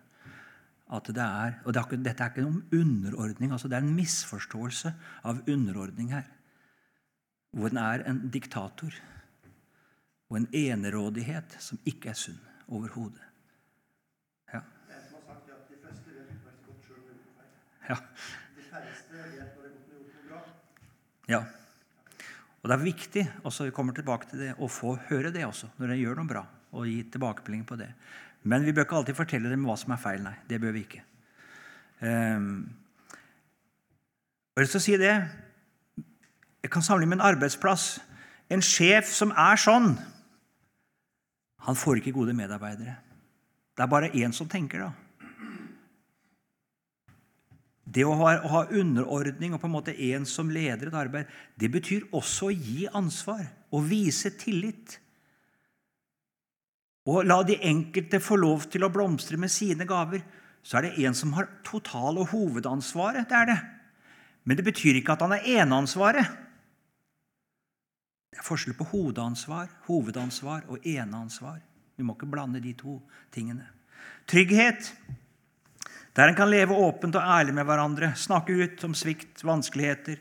at 0.95 1.09
det 1.17 1.23
er 1.25 1.55
Og 1.65 1.73
det 1.73 1.81
er 1.81 1.87
ikke, 1.87 2.05
dette 2.05 2.23
er 2.23 2.31
ikke 2.31 2.43
noen 2.45 2.69
underordning. 2.73 3.53
altså 3.53 3.69
Det 3.69 3.77
er 3.77 3.83
en 3.83 3.95
misforståelse 3.97 4.95
av 5.25 5.41
underordning 5.49 6.13
her. 6.13 6.29
Hvor 7.51 7.69
den 7.69 7.79
er 7.79 8.05
en 8.09 8.31
diktator 8.31 8.93
og 10.31 10.37
en 10.37 10.49
enerådighet 10.53 11.57
som 11.59 11.79
ikke 11.87 12.09
er 12.09 12.19
sunn 12.19 12.41
overhodet. 12.69 13.23
Ja. 14.53 14.61
Ja. 17.89 17.97
Ja. 21.29 21.64
Og 22.65 22.71
det 22.71 22.77
er 22.79 22.85
viktig 22.87 23.23
også, 23.45 23.67
vi 23.69 23.75
kommer 23.77 23.93
tilbake 23.93 24.31
til 24.31 24.41
det, 24.41 24.55
å 24.57 24.71
få 24.73 24.95
høre 25.11 25.29
det 25.35 25.45
også 25.45 25.69
når 25.77 25.91
en 25.93 26.01
gjør 26.01 26.17
noe 26.17 26.31
bra, 26.31 26.45
og 26.73 26.87
gi 26.89 27.03
tilbakemelding 27.13 27.67
på 27.69 27.77
det. 27.77 27.91
Men 28.49 28.65
vi 28.65 28.73
bør 28.73 28.87
ikke 28.87 28.97
alltid 29.03 29.19
fortelle 29.19 29.53
dem 29.53 29.67
hva 29.69 29.77
som 29.77 29.93
er 29.93 30.01
feil. 30.01 30.25
Nei, 30.25 30.33
det 30.49 30.61
bør 30.63 30.73
vi 30.73 30.85
ikke. 30.87 31.03
Um, 32.01 32.49
jeg 34.57 34.71
skal 34.73 34.85
si 34.87 34.97
det, 35.01 35.13
jeg 36.65 36.73
kan 36.73 36.85
sammenligne 36.85 37.13
med 37.13 37.21
en 37.21 37.29
arbeidsplass. 37.35 37.99
En 38.49 38.65
sjef 38.65 39.13
som 39.13 39.33
er 39.37 39.61
sånn, 39.61 39.93
han 41.69 41.77
får 41.77 42.01
ikke 42.01 42.17
gode 42.17 42.33
medarbeidere. 42.37 42.97
Det 43.77 43.85
er 43.85 43.93
bare 43.93 44.13
én 44.17 44.33
som 44.33 44.49
tenker, 44.49 44.87
da. 44.87 45.04
Det 47.85 48.05
å 48.09 48.15
ha, 48.17 48.39
å 48.41 48.49
ha, 48.49 48.63
underordning 48.73 49.53
og 49.55 49.61
på 49.61 49.69
en 49.69 49.75
måte 49.75 49.95
en 50.09 50.25
som 50.29 50.49
leder 50.53 50.89
et 50.89 50.97
arbeid, 50.97 51.33
det 51.61 51.69
betyr 51.73 52.07
også 52.17 52.49
å 52.49 52.55
gi 52.55 52.87
ansvar 52.89 53.45
og 53.75 53.85
vise 53.91 54.33
tillit. 54.41 54.99
Og 57.05 57.27
la 57.29 57.43
de 57.45 57.59
enkelte 57.69 58.23
få 58.25 58.39
lov 58.41 58.65
til 58.73 58.87
å 58.87 58.93
blomstre 58.93 59.37
med 59.41 59.53
sine 59.53 59.85
gaver. 59.89 60.25
Så 60.65 60.79
er 60.79 60.87
det 60.87 61.05
en 61.05 61.17
som 61.17 61.35
har 61.37 61.51
total- 61.67 62.23
og 62.23 62.31
hovedansvaret. 62.33 63.29
Det 63.29 63.37
er 63.37 63.51
det. 63.53 63.59
Men 64.45 64.57
det 64.57 64.65
betyr 64.65 64.97
ikke 64.97 65.13
at 65.13 65.25
han 65.25 65.37
er 65.37 65.45
eneansvaret. 65.61 66.41
Det 68.33 68.41
er 68.41 68.49
forskjell 68.49 68.77
på 68.79 68.89
hovedansvar, 68.91 69.69
hovedansvar 69.87 70.65
og 70.73 70.81
eneansvar. 70.89 71.61
Vi 71.95 72.03
må 72.03 72.17
ikke 72.17 72.33
blande 72.33 72.63
de 72.65 72.73
to 72.77 72.97
tingene. 73.33 73.69
Trygghet 74.27 74.89
der 76.15 76.31
en 76.31 76.37
kan 76.39 76.51
leve 76.51 76.77
åpent 76.79 77.17
og 77.19 77.27
ærlig 77.27 77.55
med 77.57 77.67
hverandre, 77.67 78.13
snakke 78.15 78.55
ut 78.55 78.85
om 78.87 78.95
svikt, 78.95 79.43
vanskeligheter, 79.43 80.21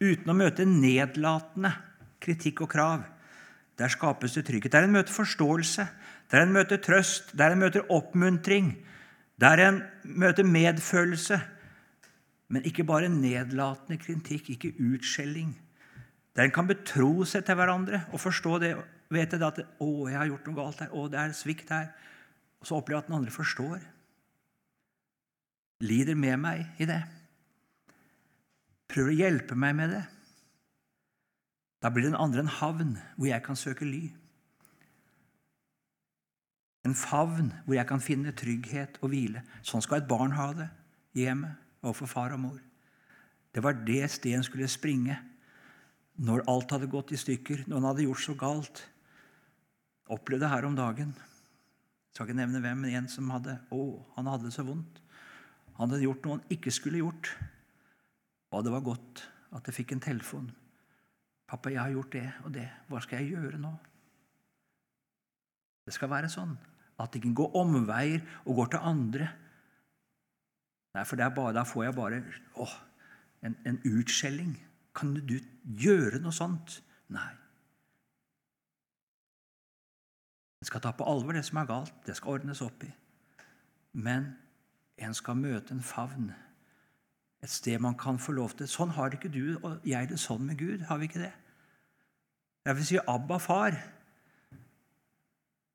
uten 0.00 0.32
å 0.32 0.36
møte 0.36 0.64
nedlatende 0.64 1.74
kritikk 2.22 2.62
og 2.64 2.70
krav. 2.72 3.02
Der 3.78 3.92
skapes 3.92 4.34
det 4.34 4.46
trygghet. 4.48 4.72
Der 4.72 4.86
en 4.86 4.94
møter 4.94 5.12
forståelse, 5.12 5.84
der 6.32 6.42
en 6.42 6.54
møter 6.54 6.80
trøst, 6.82 7.34
der 7.36 7.52
en 7.52 7.60
møter 7.60 7.84
oppmuntring, 7.92 8.72
der 9.38 9.62
en 9.66 9.82
møter 10.02 10.48
medfølelse. 10.48 11.38
Men 12.48 12.64
ikke 12.64 12.86
bare 12.88 13.12
nedlatende 13.12 14.00
kritikk, 14.00 14.48
ikke 14.56 14.72
utskjelling. 14.80 15.52
Der 16.34 16.48
en 16.48 16.54
kan 16.54 16.70
betro 16.70 17.26
seg 17.28 17.44
til 17.44 17.58
hverandre 17.58 18.06
og 18.14 18.22
forstå 18.22 18.58
det, 18.64 18.72
vet 19.12 19.30
det 19.30 19.42
at 19.42 19.58
'Å, 19.58 20.08
jeg 20.08 20.18
har 20.18 20.26
gjort 20.26 20.46
noe 20.46 20.56
galt 20.56 20.80
her. 20.80 20.88
Å, 20.92 21.08
det 21.08 21.18
er 21.20 21.32
svikt 21.32 21.68
her.' 21.68 21.92
Og 22.60 22.66
så 22.66 22.74
opplever 22.74 22.98
jeg 22.98 23.04
at 23.04 23.08
den 23.08 23.18
andre 23.18 23.30
forstår 23.30 23.78
lider 25.84 26.18
med 26.18 26.38
meg 26.42 26.80
i 26.82 26.86
det. 26.88 27.00
Prøver 28.88 29.12
å 29.12 29.18
hjelpe 29.18 29.58
meg 29.58 29.76
med 29.78 29.92
det. 29.94 30.04
Da 31.78 31.92
blir 31.94 32.08
den 32.08 32.18
andre 32.18 32.42
en 32.42 32.56
havn 32.58 32.96
hvor 33.16 33.28
jeg 33.28 33.44
kan 33.44 33.58
søke 33.58 33.86
ly. 33.86 34.08
En 36.88 36.96
favn 36.96 37.52
hvor 37.66 37.76
jeg 37.76 37.86
kan 37.88 38.02
finne 38.02 38.34
trygghet 38.34 38.98
og 39.02 39.12
hvile. 39.12 39.44
Sånn 39.62 39.84
skal 39.84 40.00
et 40.00 40.10
barn 40.10 40.34
ha 40.34 40.50
det 40.56 40.68
i 41.18 41.26
hjemmet 41.26 41.84
overfor 41.84 42.10
far 42.10 42.34
og 42.34 42.42
mor. 42.42 42.60
Det 43.54 43.62
var 43.64 43.78
det 43.86 44.04
stedet 44.10 44.38
en 44.38 44.46
skulle 44.46 44.68
springe 44.70 45.16
når 46.18 46.42
alt 46.50 46.72
hadde 46.74 46.90
gått 46.90 47.12
i 47.14 47.20
stykker, 47.20 47.64
når 47.66 47.78
han 47.78 47.88
hadde 47.92 48.06
gjort 48.08 48.24
så 48.24 48.34
galt. 48.38 48.80
Opplevde 50.10 50.50
her 50.50 50.66
om 50.66 50.74
dagen. 50.74 51.12
Jeg 51.14 52.16
skal 52.16 52.26
ikke 52.26 52.40
nevne 52.40 52.62
hvem, 52.64 52.80
men 52.82 52.96
en 52.98 53.10
som 53.12 53.28
hadde 53.30 53.54
Å, 53.70 53.82
han 54.16 54.30
hadde 54.30 54.48
det 54.48 54.56
så 54.56 54.64
vondt. 54.66 54.98
Han 55.78 55.92
hadde 55.92 56.04
gjort 56.04 56.24
noe 56.26 56.38
han 56.38 56.54
ikke 56.54 56.72
skulle 56.74 57.02
gjort. 57.02 57.30
Og 58.50 58.64
det 58.64 58.72
var 58.74 58.86
godt 58.86 59.22
at 59.54 59.68
jeg 59.68 59.80
fikk 59.80 59.94
en 59.94 60.02
telefon. 60.04 60.48
'Pappa, 61.48 61.70
jeg 61.72 61.80
har 61.80 61.90
gjort 61.90 62.12
det 62.12 62.32
og 62.44 62.54
det. 62.54 62.68
Hva 62.88 63.00
skal 63.00 63.22
jeg 63.22 63.32
gjøre 63.32 63.58
nå?' 63.58 63.76
Det 65.86 65.94
skal 65.96 66.10
være 66.10 66.28
sånn 66.28 66.58
at 67.00 67.12
det 67.12 67.22
ikke 67.22 67.38
går 67.40 67.54
omveier 67.56 68.20
og 68.44 68.58
går 68.58 68.66
til 68.74 68.88
andre. 68.90 69.28
Nei, 70.94 71.04
for 71.08 71.16
da 71.16 71.64
får 71.64 71.84
jeg 71.84 71.94
bare 71.96 72.18
å, 72.58 72.66
en, 73.46 73.54
en 73.64 73.78
utskjelling. 73.86 74.56
Kan 74.92 75.14
du 75.14 75.38
gjøre 75.62 76.20
noe 76.20 76.34
sånt? 76.34 76.80
Nei. 77.14 77.30
En 80.58 80.68
skal 80.68 80.82
ta 80.82 80.92
på 80.92 81.06
alvor 81.06 81.38
det 81.38 81.44
som 81.46 81.62
er 81.62 81.70
galt. 81.70 81.94
Det 82.04 82.16
skal 82.18 82.36
ordnes 82.36 82.60
opp 82.66 82.84
i. 82.84 82.90
Men 84.02 84.32
en 84.98 85.14
skal 85.14 85.36
møte 85.38 85.74
en 85.74 85.82
favn. 85.82 86.32
Et 87.42 87.50
sted 87.50 87.78
man 87.78 87.94
kan 87.98 88.18
få 88.18 88.32
lov 88.34 88.56
til 88.58 88.68
Sånn 88.68 88.90
har 88.96 89.14
ikke 89.14 89.30
du 89.30 89.58
og 89.62 89.84
jeg 89.86 90.08
det 90.10 90.18
sånn 90.18 90.42
med 90.46 90.58
Gud. 90.58 90.82
Har 90.88 90.98
vi 90.98 91.06
ikke 91.06 91.22
det? 91.22 91.32
Jeg 92.66 92.76
vil 92.76 92.86
si 92.86 92.98
Abba, 92.98 93.38
far. 93.38 93.76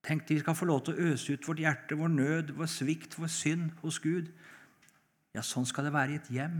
Tenk 0.03 0.27
de 0.27 0.39
skal 0.39 0.55
få 0.55 0.67
lov 0.67 0.83
til 0.83 0.93
å 0.93 1.13
øse 1.13 1.33
ut 1.33 1.47
vårt 1.47 1.61
hjerte, 1.63 1.95
vår 1.95 2.11
nød, 2.11 2.51
vår 2.57 2.67
svikt, 2.67 3.15
vår 3.17 3.31
synd 3.31 3.71
hos 3.81 4.01
Gud. 4.03 4.27
Ja, 5.33 5.41
sånn 5.41 5.65
skal 5.65 5.87
det 5.87 5.93
være 5.95 6.13
i 6.13 6.19
et 6.19 6.27
hjem. 6.35 6.59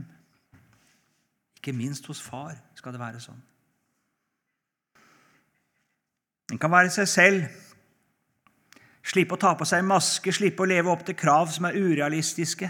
Ikke 1.59 1.75
minst 1.75 2.07
hos 2.07 2.21
far 2.23 2.55
skal 2.79 2.95
det 2.95 3.01
være 3.03 3.19
sånn. 3.23 3.41
En 6.51 6.59
kan 6.61 6.71
være 6.71 6.91
seg 6.93 7.07
selv, 7.09 7.45
slippe 9.03 9.35
å 9.35 9.41
ta 9.41 9.53
på 9.59 9.67
seg 9.67 9.83
maske, 9.85 10.31
slippe 10.33 10.63
å 10.63 10.69
leve 10.69 10.91
opp 10.91 11.03
til 11.07 11.17
krav 11.19 11.51
som 11.51 11.67
er 11.67 11.77
urealistiske. 11.77 12.69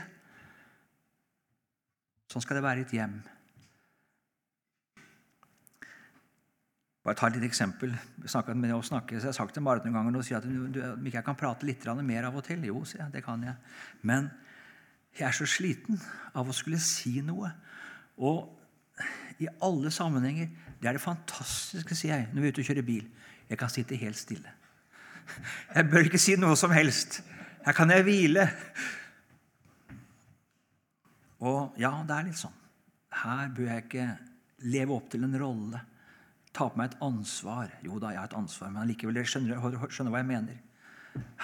Sånn 2.34 2.42
skal 2.42 2.58
det 2.58 2.66
være 2.66 2.82
i 2.82 2.88
et 2.88 2.96
hjem. 2.98 3.20
Bare 7.04 7.20
ta 7.20 7.28
et 7.28 7.36
lite 7.36 7.50
eksempel. 7.52 7.92
Jeg 8.24 8.56
med 8.56 8.72
å 8.72 8.80
snakke, 8.82 9.18
så 9.18 9.28
jeg 9.28 9.34
har 9.34 9.36
sagt 9.36 9.54
til 9.58 9.64
Marit 9.66 9.84
noen 9.84 9.98
ganger 9.98 10.18
og 10.18 10.26
sier 10.26 10.40
at 10.40 10.48
du, 10.48 10.70
du, 10.72 10.80
jeg 11.12 11.26
kan 11.26 11.36
prate 11.36 11.68
litt 11.68 11.84
mer 12.00 12.30
av 12.30 12.38
og 12.40 12.46
til. 12.48 12.64
Jo, 12.64 12.80
sier 12.88 13.04
jeg, 13.04 13.12
det 13.18 13.24
kan 13.26 13.44
jeg. 13.44 13.56
Men 14.02 14.32
jeg 15.14 15.28
er 15.28 15.36
så 15.36 15.46
sliten 15.46 16.00
av 16.34 16.48
å 16.48 16.56
skulle 16.56 16.80
si 16.80 17.20
noe. 17.22 17.52
Og 18.18 19.42
i 19.42 19.50
alle 19.66 19.90
sammenhenger 19.92 20.50
Det 20.80 20.90
er 20.90 20.98
det 20.98 21.02
fantastiske, 21.02 21.96
sier 21.96 22.18
jeg, 22.18 22.28
når 22.34 22.42
vi 22.42 22.48
er 22.48 22.52
ute 22.52 22.62
og 22.62 22.68
kjører 22.68 22.86
bil. 22.88 23.06
Jeg 23.48 23.58
kan 23.58 23.70
sitte 23.72 23.96
helt 23.96 24.20
stille. 24.20 24.52
Jeg 25.76 25.90
bør 25.92 26.10
ikke 26.10 26.22
si 26.22 26.36
noe 26.40 26.58
som 26.60 26.74
helst. 26.76 27.22
Her 27.66 27.76
kan 27.78 27.92
jeg 27.94 28.06
hvile. 28.08 28.48
Og 31.44 31.76
ja, 31.80 31.96
det 32.08 32.18
er 32.18 32.28
litt 32.28 32.40
sånn. 32.40 32.60
Her 33.24 33.50
bør 33.56 33.72
jeg 33.72 33.86
ikke 33.86 34.08
leve 34.74 34.96
opp 34.96 35.10
til 35.12 35.26
en 35.26 35.36
rolle 35.40 35.82
ta 36.54 36.70
på 36.70 36.80
meg 36.80 36.92
et 36.92 37.02
ansvar. 37.04 37.72
Jo 37.86 37.98
da, 38.02 38.14
jeg 38.14 38.22
har 38.22 38.30
et 38.30 38.38
ansvar, 38.38 38.72
men 38.72 38.84
allikevel, 38.84 39.18
dere 39.18 39.30
skjønner, 39.30 39.90
skjønner 39.90 40.14
hva 40.14 40.22
jeg 40.22 40.30
mener. 40.30 40.62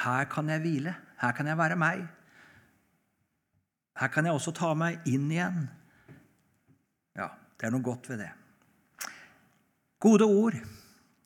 Her 0.03 0.29
kan 0.29 0.49
jeg 0.53 0.63
hvile. 0.63 0.95
Her 1.21 1.35
kan 1.37 1.49
jeg 1.49 1.57
være 1.57 1.77
meg. 1.79 2.03
Her 3.99 4.11
kan 4.13 4.25
jeg 4.25 4.37
også 4.37 4.53
ta 4.55 4.71
meg 4.77 5.01
inn 5.09 5.27
igjen. 5.33 5.65
Ja, 7.17 7.31
det 7.57 7.67
er 7.67 7.73
noe 7.73 7.85
godt 7.85 8.09
ved 8.11 8.21
det. 8.23 8.29
Gode 9.99 10.29
ord 10.29 10.55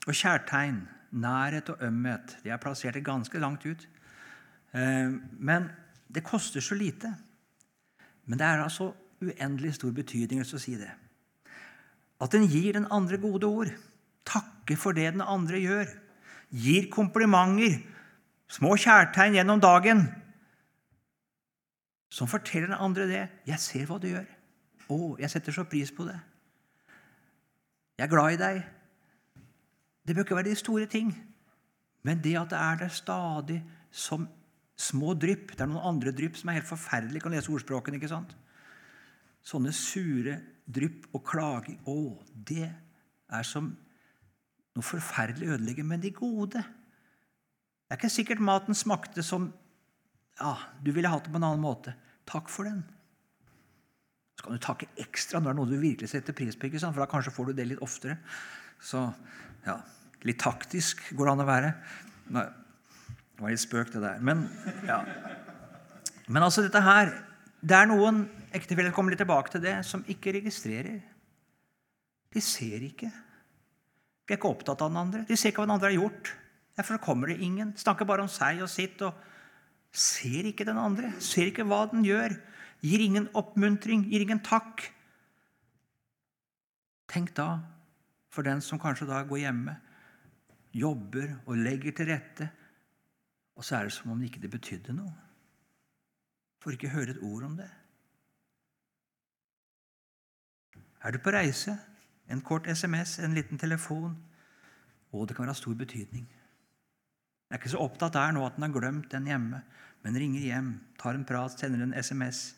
og 0.07 0.15
kjærtegn, 0.17 0.79
nærhet 1.13 1.69
og 1.69 1.84
ømhet, 1.86 2.38
de 2.43 2.49
er 2.49 2.62
plassert 2.62 2.97
ganske 3.06 3.39
langt 3.39 3.65
ut. 3.65 3.88
Eh, 4.73 5.13
men 5.39 5.69
det 6.13 6.26
koster 6.26 6.62
så 6.62 6.76
lite. 6.76 7.13
Men 8.26 8.39
det 8.39 8.47
er 8.47 8.63
altså 8.63 8.91
uendelig 9.21 9.76
stor 9.78 9.93
betydning 9.95 10.41
å 10.41 10.60
si 10.60 10.76
det. 10.80 10.91
At 12.21 12.34
en 12.38 12.47
gir 12.47 12.73
den 12.73 12.88
andre 12.91 13.19
gode 13.21 13.47
ord, 13.47 13.71
takker 14.26 14.80
for 14.80 14.95
det 14.95 15.12
den 15.13 15.23
andre 15.26 15.60
gjør, 15.60 15.89
gir 16.54 16.89
komplimenter, 16.93 17.82
små 18.47 18.76
kjærtegn 18.80 19.39
gjennom 19.39 19.62
dagen, 19.63 20.06
som 22.13 22.30
forteller 22.30 22.69
den 22.69 22.78
andre 22.78 23.08
det. 23.10 23.23
'Jeg 23.47 23.60
ser 23.60 23.86
hva 23.89 23.97
du 23.97 24.08
gjør. 24.08 24.28
Å, 24.89 25.17
jeg 25.19 25.30
setter 25.34 25.52
så 25.52 25.63
pris 25.65 25.91
på 25.91 26.06
det. 26.06 26.19
Jeg 27.97 28.06
er 28.06 28.12
glad 28.12 28.34
i 28.34 28.41
deg.' 28.41 28.82
Det 30.03 30.15
bør 30.15 30.25
ikke 30.25 30.35
være 30.35 30.49
de 30.51 30.59
store 30.59 30.87
ting, 30.91 31.11
men 32.03 32.19
det 32.23 32.35
at 32.39 32.51
det 32.51 32.59
er 32.59 32.79
der 32.83 32.91
stadig 32.91 33.59
som 33.91 34.27
små 34.75 35.13
drypp 35.13 35.53
Det 35.53 35.61
er 35.61 35.69
noen 35.69 35.85
andre 35.93 36.11
drypp 36.11 36.35
som 36.35 36.49
er 36.49 36.57
helt 36.57 36.67
forferdelige. 36.67 37.21
kan 37.21 37.31
lese 37.31 37.51
ordspråkene, 37.53 37.99
ikke 37.99 38.09
sant? 38.11 38.33
Sånne 39.43 39.71
sure 39.75 40.39
drypp 40.65 41.07
og 41.13 41.23
klaging 41.27 41.79
Å, 41.87 42.17
det 42.33 42.67
er 42.67 43.45
som 43.47 43.69
noe 44.73 44.85
forferdelig 44.85 45.53
ødeleggende. 45.53 45.89
Men 45.89 46.01
de 46.01 46.11
gode 46.11 46.63
Det 46.63 47.91
er 47.91 47.99
ikke 47.99 48.09
sikkert 48.09 48.41
maten 48.41 48.73
smakte 48.73 49.23
som 49.23 49.51
ja, 50.39 50.55
du 50.81 50.91
ville 50.91 51.11
hatt 51.11 51.27
det 51.27 51.31
på 51.31 51.37
en 51.37 51.45
annen 51.45 51.61
måte. 51.61 51.93
Takk 52.25 52.49
for 52.49 52.65
den. 52.65 52.81
Så 54.33 54.47
kan 54.47 54.57
du 54.57 54.63
takke 54.63 54.89
ekstra 54.97 55.39
når 55.39 55.45
det 55.45 55.51
er 55.51 55.59
noe 55.59 55.69
du 55.69 55.77
virkelig 55.77 56.09
setter 56.09 56.33
pris 56.33 56.57
på, 56.57 56.71
ikke 56.71 56.81
sant? 56.81 56.95
for 56.95 57.03
da 57.03 57.11
kanskje 57.11 57.35
får 57.35 57.51
du 57.51 57.53
det 57.59 57.67
litt 57.69 57.83
oftere. 57.85 58.17
Så 58.81 59.05
ja, 59.67 59.78
litt 60.28 60.39
taktisk 60.43 61.02
går 61.15 61.28
det 61.28 61.34
an 61.34 61.43
å 61.43 61.47
være. 61.47 61.71
Nei, 62.36 62.45
det 63.34 63.43
var 63.43 63.54
litt 63.54 63.63
spøk, 63.63 63.91
det 63.93 64.04
der. 64.04 64.21
Men, 64.23 64.45
ja. 64.88 65.02
Men 66.28 66.45
altså, 66.45 66.63
dette 66.65 66.80
her 66.84 67.12
Det 67.63 67.76
er 67.76 67.88
noen 67.89 68.26
Ektefeller 68.54 68.93
kommer 68.93 69.13
litt 69.13 69.21
tilbake 69.23 69.49
til 69.49 69.63
det, 69.63 69.80
som 69.88 70.04
ikke 70.06 70.36
registrerer. 70.36 70.99
De 72.30 72.41
ser 72.43 72.84
ikke. 72.86 73.08
De 73.10 74.36
er 74.36 74.38
ikke 74.38 74.52
opptatt 74.52 74.84
av 74.84 74.91
den 74.91 74.99
andre. 74.99 75.21
De 75.26 75.38
ser 75.39 75.49
ikke 75.49 75.63
hva 75.63 75.65
den 75.65 75.73
andre 75.80 75.89
har 75.89 75.95
gjort. 76.04 76.34
Derfor 76.78 76.99
kommer 77.02 77.32
det 77.32 77.39
ingen. 77.41 77.71
Snakker 77.82 78.06
bare 78.06 78.28
om 78.28 78.30
seg 78.30 78.62
og 78.62 78.69
sitt 78.69 79.02
og 79.02 79.17
ser 79.89 80.52
ikke 80.52 80.67
den 80.69 80.78
andre. 80.78 81.15
Ser 81.17 81.49
ikke 81.49 81.65
hva 81.65 81.88
den 81.89 82.06
gjør. 82.06 82.38
Gir 82.86 83.02
ingen 83.02 83.26
oppmuntring, 83.34 84.06
gir 84.12 84.21
ingen 84.21 84.43
takk. 84.45 84.86
Tenk 87.10 87.34
da 87.38 87.63
for 88.33 88.45
den 88.45 88.61
som 88.65 88.81
kanskje 88.81 89.07
da 89.09 89.21
går 89.29 89.43
hjemme, 89.45 89.75
jobber 90.73 91.35
og 91.45 91.59
legger 91.61 91.93
til 91.93 92.09
rette, 92.09 92.49
og 93.53 93.65
så 93.65 93.77
er 93.77 93.87
det 93.87 93.93
som 93.93 94.11
om 94.11 94.19
det 94.19 94.31
ikke 94.31 94.55
betydde 94.55 94.95
noe. 94.97 95.13
Får 96.63 96.77
ikke 96.77 96.93
høre 96.95 97.13
et 97.13 97.21
ord 97.21 97.45
om 97.45 97.57
det. 97.59 97.69
Er 101.03 101.13
du 101.13 101.19
på 101.21 101.33
reise? 101.35 101.75
En 102.31 102.41
kort 102.41 102.65
SMS, 102.71 103.19
en 103.19 103.35
liten 103.35 103.59
telefon. 103.59 104.15
Og 105.11 105.27
det 105.27 105.35
kan 105.35 105.43
være 105.43 105.53
av 105.53 105.59
stor 105.59 105.75
betydning. 105.77 106.25
Jeg 106.25 107.53
er 107.53 107.61
ikke 107.61 107.73
så 107.75 107.83
opptatt 107.83 108.15
der 108.15 108.33
nå 108.33 108.45
at 108.47 108.57
en 108.57 108.65
har 108.65 108.73
glemt 108.73 109.11
den 109.11 109.27
hjemme, 109.29 109.59
men 110.01 110.17
ringer 110.17 110.41
hjem, 110.41 110.71
tar 110.97 111.13
en 111.13 111.27
prat, 111.27 111.53
sender 111.53 111.83
en 111.83 111.93
SMS. 111.93 112.55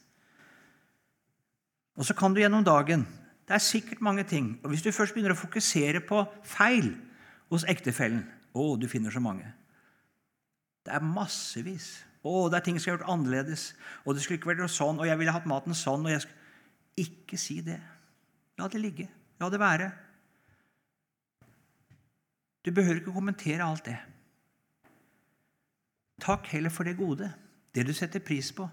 Og 2.00 2.08
så 2.08 2.16
kan 2.16 2.32
du 2.32 2.40
gjennom 2.40 2.64
dagen 2.64 3.04
Det 3.46 3.54
er 3.54 3.62
sikkert 3.62 4.02
mange 4.02 4.24
ting. 4.24 4.60
Og 4.64 4.70
hvis 4.70 4.82
du 4.82 4.92
først 4.92 5.14
begynner 5.14 5.36
å 5.36 5.40
fokusere 5.40 6.02
på 6.06 6.24
feil 6.44 6.96
hos 7.54 7.68
ektefellen 7.70 8.26
Å, 8.56 8.78
du 8.80 8.88
finner 8.88 9.12
så 9.12 9.20
mange. 9.20 9.50
Det 10.88 10.94
er 10.96 11.04
massevis. 11.04 11.90
Å, 12.24 12.48
det 12.50 12.58
er 12.58 12.64
ting 12.64 12.78
som 12.80 12.90
har 12.90 12.96
gjort 12.96 13.10
annerledes. 13.12 13.66
Og 14.06 14.16
det 14.16 14.24
skulle 14.24 14.40
ikke 14.40 14.54
vært 14.54 14.72
sånn, 14.72 15.02
og 15.02 15.10
jeg 15.10 15.20
ville 15.20 15.34
hatt 15.36 15.50
maten 15.50 15.76
sånn. 15.76 16.08
og 16.08 16.14
jeg 16.14 16.24
skulle... 16.24 16.42
Ikke 16.96 17.36
si 17.36 17.58
det. 17.60 17.82
La 18.56 18.70
det 18.72 18.80
ligge. 18.80 19.10
La 19.44 19.50
det 19.52 19.60
være. 19.60 19.90
Du 22.64 22.72
behøver 22.72 23.02
ikke 23.02 23.14
kommentere 23.14 23.68
alt 23.68 23.86
det. 23.86 23.98
Takk 26.24 26.48
heller 26.54 26.72
for 26.72 26.88
det 26.88 26.96
gode, 26.98 27.28
det 27.76 27.84
du 27.86 27.92
setter 27.94 28.24
pris 28.24 28.54
på. 28.56 28.70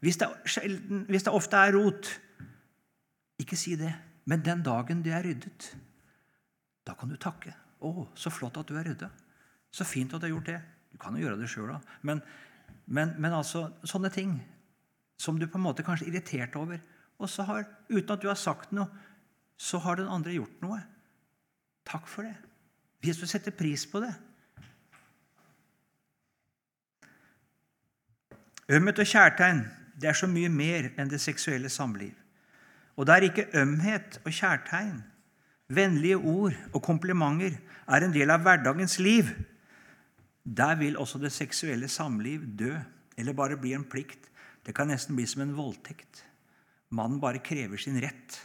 Hvis 0.00 0.16
det, 0.20 0.28
sjelden, 0.46 1.02
hvis 1.10 1.26
det 1.26 1.34
ofte 1.34 1.58
er 1.58 1.74
rot, 1.74 2.20
ikke 3.42 3.58
si 3.58 3.74
det. 3.76 3.90
Men 4.24 4.44
den 4.44 4.62
dagen 4.64 5.02
det 5.04 5.12
er 5.12 5.24
ryddet, 5.24 5.74
da 6.86 6.94
kan 6.94 7.08
du 7.08 7.16
takke. 7.20 7.54
'Å, 7.84 8.06
så 8.16 8.32
flott 8.32 8.56
at 8.56 8.68
du 8.68 8.78
er 8.78 8.86
rydda. 8.88 9.10
Så 9.70 9.84
fint 9.84 10.12
at 10.14 10.22
du 10.22 10.26
har 10.26 10.36
gjort 10.36 10.48
det.' 10.48 10.62
Du 10.94 10.98
kan 10.98 11.16
jo 11.16 11.24
gjøre 11.24 11.40
det 11.40 11.48
sjøl, 11.50 11.72
da. 11.72 11.80
Men, 12.06 12.20
men, 12.86 13.16
men, 13.18 13.32
altså, 13.34 13.66
sånne 13.82 14.12
ting 14.14 14.36
som 15.18 15.40
du 15.40 15.48
på 15.50 15.58
en 15.58 15.64
måte 15.64 15.82
kanskje 15.82 16.06
er 16.06 16.12
irritert 16.12 16.54
over, 16.54 16.78
og 17.18 17.26
så 17.28 17.42
har, 17.48 17.64
uten 17.90 18.12
at 18.14 18.22
du 18.22 18.28
har 18.28 18.38
sagt 18.38 18.70
noe, 18.70 18.86
så 19.58 19.80
har 19.82 19.98
den 19.98 20.06
andre 20.06 20.36
gjort 20.36 20.62
noe. 20.62 20.78
Takk 21.82 22.06
for 22.06 22.22
det. 22.22 22.36
Hvis 23.02 23.18
du 23.18 23.26
setter 23.26 23.50
pris 23.50 23.82
på 23.90 24.04
det. 24.04 24.12
Ømhet 28.70 29.02
og 29.02 29.10
kjærtegn 29.10 29.64
det 30.00 30.08
er 30.10 30.16
så 30.18 30.30
mye 30.30 30.48
mer 30.50 30.92
enn 30.94 31.10
det 31.10 31.20
seksuelle 31.22 31.68
samliv. 31.70 32.14
Og 32.96 33.06
der 33.08 33.26
ikke 33.26 33.48
ømhet 33.58 34.20
og 34.24 34.30
kjærtegn, 34.32 35.02
vennlige 35.68 36.18
ord 36.18 36.54
og 36.72 36.82
komplimenter 36.84 37.56
er 37.88 38.04
en 38.04 38.14
del 38.14 38.30
av 38.30 38.44
hverdagens 38.44 38.98
liv, 39.02 39.30
der 40.44 40.76
vil 40.78 40.98
også 41.00 41.18
det 41.18 41.32
seksuelle 41.32 41.88
samliv 41.88 42.44
dø, 42.58 42.74
eller 43.16 43.36
bare 43.36 43.56
bli 43.56 43.72
en 43.74 43.86
plikt. 43.88 44.28
Det 44.64 44.74
kan 44.76 44.88
nesten 44.88 45.16
bli 45.16 45.26
som 45.26 45.42
en 45.44 45.56
voldtekt. 45.56 46.24
Mannen 46.94 47.20
bare 47.20 47.42
krever 47.42 47.80
sin 47.80 47.96
rett 48.00 48.42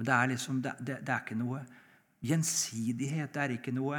men 0.00 0.06
det 0.08 0.14
er, 0.16 0.28
liksom, 0.32 0.60
det, 0.64 0.70
det, 0.80 0.94
det 1.04 1.12
er 1.12 1.20
ikke 1.20 1.36
noe 1.36 1.58
gjensidighet. 2.24 3.34
Det 3.34 3.40
er 3.42 3.52
ikke 3.58 3.74
noe 3.76 3.98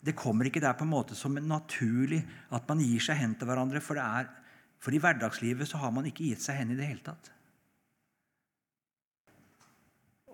Det 0.00 0.14
kommer 0.16 0.48
ikke 0.48 0.62
der 0.64 0.72
på 0.78 0.86
en 0.86 0.94
måte 0.94 1.16
som 1.18 1.36
en 1.36 1.48
naturlig 1.50 2.22
at 2.56 2.64
man 2.70 2.80
gir 2.80 3.02
seg 3.04 3.18
hen 3.20 3.34
til 3.36 3.50
hverandre. 3.50 3.82
For, 3.84 4.00
er, 4.00 4.30
for 4.80 4.96
i 4.96 5.00
hverdagslivet 5.02 5.68
så 5.68 5.82
har 5.82 5.92
man 5.92 6.08
ikke 6.08 6.24
gitt 6.30 6.40
seg 6.40 6.56
hen 6.62 6.72
i 6.72 6.78
det 6.78 6.88
hele 6.88 7.04
tatt. 7.04 7.28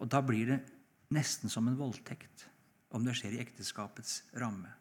Og 0.03 0.11
da 0.11 0.21
blir 0.27 0.49
det 0.51 0.61
nesten 1.15 1.53
som 1.53 1.69
en 1.71 1.79
voldtekt 1.79 2.49
om 2.93 3.05
det 3.07 3.15
skjer 3.17 3.37
i 3.37 3.43
ekteskapets 3.45 4.23
ramme. 4.41 4.73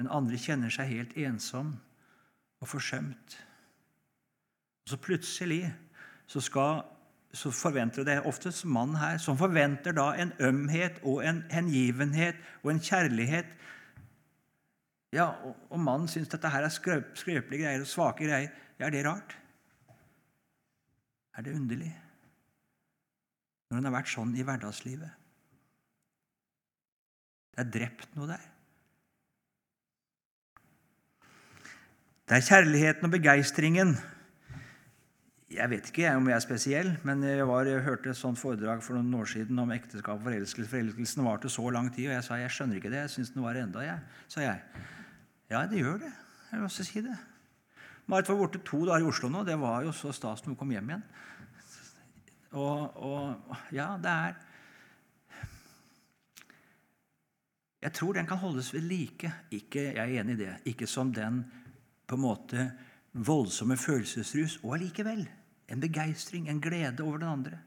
Den 0.00 0.10
andre 0.10 0.38
kjenner 0.40 0.72
seg 0.72 0.90
helt 0.90 1.14
ensom 1.20 1.74
og 2.60 2.68
forsømt. 2.68 3.36
Og 4.84 4.92
så 4.92 4.98
plutselig 5.00 5.62
så 6.30 6.42
skal 6.42 6.82
så 7.30 7.52
forventer 7.54 8.02
det 8.02 8.16
oftest 8.26 8.64
mannen 8.66 8.96
her, 8.98 9.18
som 9.22 9.38
forventer 9.38 9.94
da 9.94 10.08
en 10.18 10.32
ømhet 10.42 10.98
og 11.06 11.22
en 11.22 11.44
hengivenhet 11.52 12.38
og 12.64 12.72
en 12.72 12.82
kjærlighet. 12.82 13.46
Ja, 15.14 15.28
Og, 15.46 15.54
og 15.70 15.78
mannen 15.78 16.08
syns 16.10 16.28
dette 16.28 16.50
her 16.50 16.66
er 16.66 16.74
skrøp, 16.74 17.14
skrøpelige 17.18 17.64
greier 17.64 17.84
og 17.84 17.86
svake 17.86 18.26
greier. 18.26 18.50
Ja, 18.78 18.86
er 18.86 18.90
det 18.90 19.06
rart? 19.06 19.36
Er 21.38 21.46
det 21.46 21.54
underlig? 21.54 21.92
Når 23.70 23.78
han 23.78 23.86
har 23.86 23.98
vært 24.00 24.10
sånn 24.10 24.32
i 24.34 24.44
hverdagslivet. 24.46 25.18
Det 27.54 27.62
er 27.62 27.74
drept 27.76 28.16
noe 28.18 28.26
der. 28.30 28.48
Det 32.30 32.38
er 32.38 32.46
kjærligheten 32.46 33.06
og 33.06 33.14
begeistringen. 33.14 33.96
Jeg 35.50 35.66
vet 35.72 35.88
ikke 35.90 36.12
om 36.14 36.28
jeg 36.30 36.36
er 36.36 36.42
spesiell, 36.44 36.90
men 37.02 37.24
jeg, 37.26 37.42
var, 37.46 37.66
jeg 37.66 37.82
hørte 37.82 38.12
et 38.12 38.18
sånt 38.18 38.38
foredrag 38.38 38.84
for 38.86 38.94
noen 38.94 39.16
år 39.18 39.26
siden 39.32 39.58
om 39.58 39.72
ekteskap 39.74 40.20
og 40.20 40.28
forelskelse. 40.28 40.70
Forelskelsen 40.70 41.26
varte 41.26 41.50
så 41.50 41.64
lang 41.74 41.88
tid, 41.90 42.06
og 42.06 42.14
jeg 42.14 42.26
sa 42.26 42.38
jeg 42.38 42.52
skjønner 42.54 42.78
ikke 42.78 42.92
det. 42.92 43.00
Jeg 43.02 43.14
syns 43.16 43.32
den 43.34 43.42
var 43.42 43.58
enda, 43.58 43.82
jeg. 43.82 43.98
sa 44.30 44.44
jeg. 44.44 44.86
Ja, 45.50 45.64
det 45.66 45.82
gjør 45.82 45.98
det. 46.04 46.12
Jeg 46.52 46.60
vil 46.60 46.68
også 46.68 46.86
si 46.86 47.02
det. 47.02 47.16
Marit 48.10 48.30
var 48.30 48.38
borte 48.38 48.62
to 48.66 48.84
dager 48.86 49.02
i 49.02 49.10
Oslo 49.10 49.30
nå. 49.30 49.42
Det 49.46 49.58
var 49.58 49.82
jo 49.86 49.94
så 49.94 50.14
stas 50.14 50.44
når 50.44 50.54
hun 50.54 50.60
kom 50.62 50.70
hjem 50.74 50.94
igjen. 50.94 51.04
Og, 52.50 52.96
og 52.96 53.56
ja, 53.72 53.94
det 54.02 54.10
er 54.10 54.38
Jeg 57.80 57.92
tror 57.96 58.12
den 58.12 58.26
kan 58.28 58.38
holdes 58.42 58.74
ved 58.74 58.84
like. 58.84 59.32
Ikke, 59.50 59.80
jeg 59.94 59.96
er 59.96 60.20
enig 60.20 60.34
i 60.34 60.42
det. 60.42 60.54
Ikke 60.68 60.86
som 60.86 61.14
den 61.16 61.44
på 62.06 62.18
en 62.18 62.24
måte 62.26 62.66
voldsomme 63.12 63.76
følelsesrus, 63.80 64.58
og 64.62 64.74
allikevel 64.76 65.22
en 65.70 65.80
begeistring, 65.80 66.48
en 66.48 66.60
glede 66.60 67.02
over 67.02 67.18
den 67.22 67.28
andre. 67.28 67.58